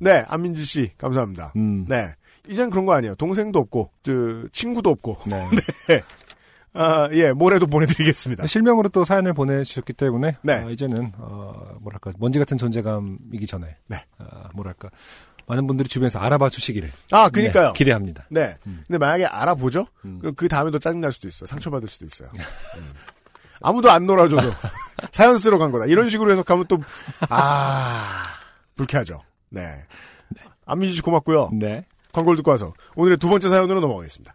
네, 0.00 0.24
안민지 0.28 0.64
씨, 0.64 0.90
감사합니다. 0.98 1.52
음, 1.56 1.84
네. 1.88 2.14
이젠 2.48 2.70
그런 2.70 2.86
거 2.86 2.92
아니에요. 2.94 3.14
동생도 3.14 3.58
없고, 3.60 3.90
저, 4.02 4.12
친구도 4.50 4.90
없고. 4.90 5.18
네. 5.26 5.48
아, 6.74 7.08
예, 7.12 7.32
모레도 7.32 7.66
보내드리겠습니다. 7.66 8.46
실명으로 8.46 8.88
또 8.88 9.04
사연을 9.04 9.34
보내주셨기 9.34 9.92
때문에 9.92 10.36
네. 10.42 10.62
어, 10.62 10.70
이제는 10.70 11.12
어, 11.18 11.76
뭐랄까 11.80 12.12
먼지 12.18 12.38
같은 12.38 12.56
존재감이기 12.56 13.46
전에 13.46 13.76
네. 13.88 14.04
아, 14.18 14.48
뭐랄까 14.54 14.88
많은 15.46 15.66
분들이 15.66 15.88
주변에서 15.88 16.18
알아봐 16.18 16.48
주시기를 16.48 16.90
아, 17.10 17.28
그니까요. 17.28 17.68
네, 17.68 17.72
기대합니다. 17.74 18.26
네. 18.30 18.56
음. 18.66 18.82
근데 18.86 18.98
만약에 18.98 19.26
알아보죠? 19.26 19.86
음. 20.04 20.18
그럼 20.20 20.34
그 20.34 20.48
다음에도 20.48 20.78
짜증날 20.78 21.12
수도 21.12 21.28
있어요. 21.28 21.46
상처받을 21.46 21.88
수도 21.88 22.06
있어요. 22.06 22.30
음. 22.76 22.92
아무도 23.60 23.90
안 23.90 24.06
놀아줘서. 24.06 24.50
사연 25.12 25.38
쓰러 25.38 25.58
간 25.58 25.70
거다. 25.72 25.86
이런 25.86 26.08
식으로 26.08 26.32
해석하면 26.32 26.66
또, 26.68 26.78
아, 27.28 28.24
불쾌하죠. 28.76 29.22
네. 29.50 29.84
안민지 30.64 30.94
씨 30.96 31.02
고맙고요. 31.02 31.50
네. 31.52 31.84
광고를 32.12 32.36
듣고 32.38 32.50
와서 32.50 32.72
오늘의 32.94 33.18
두 33.18 33.28
번째 33.28 33.48
사연으로 33.48 33.80
넘어가겠습니다. 33.80 34.34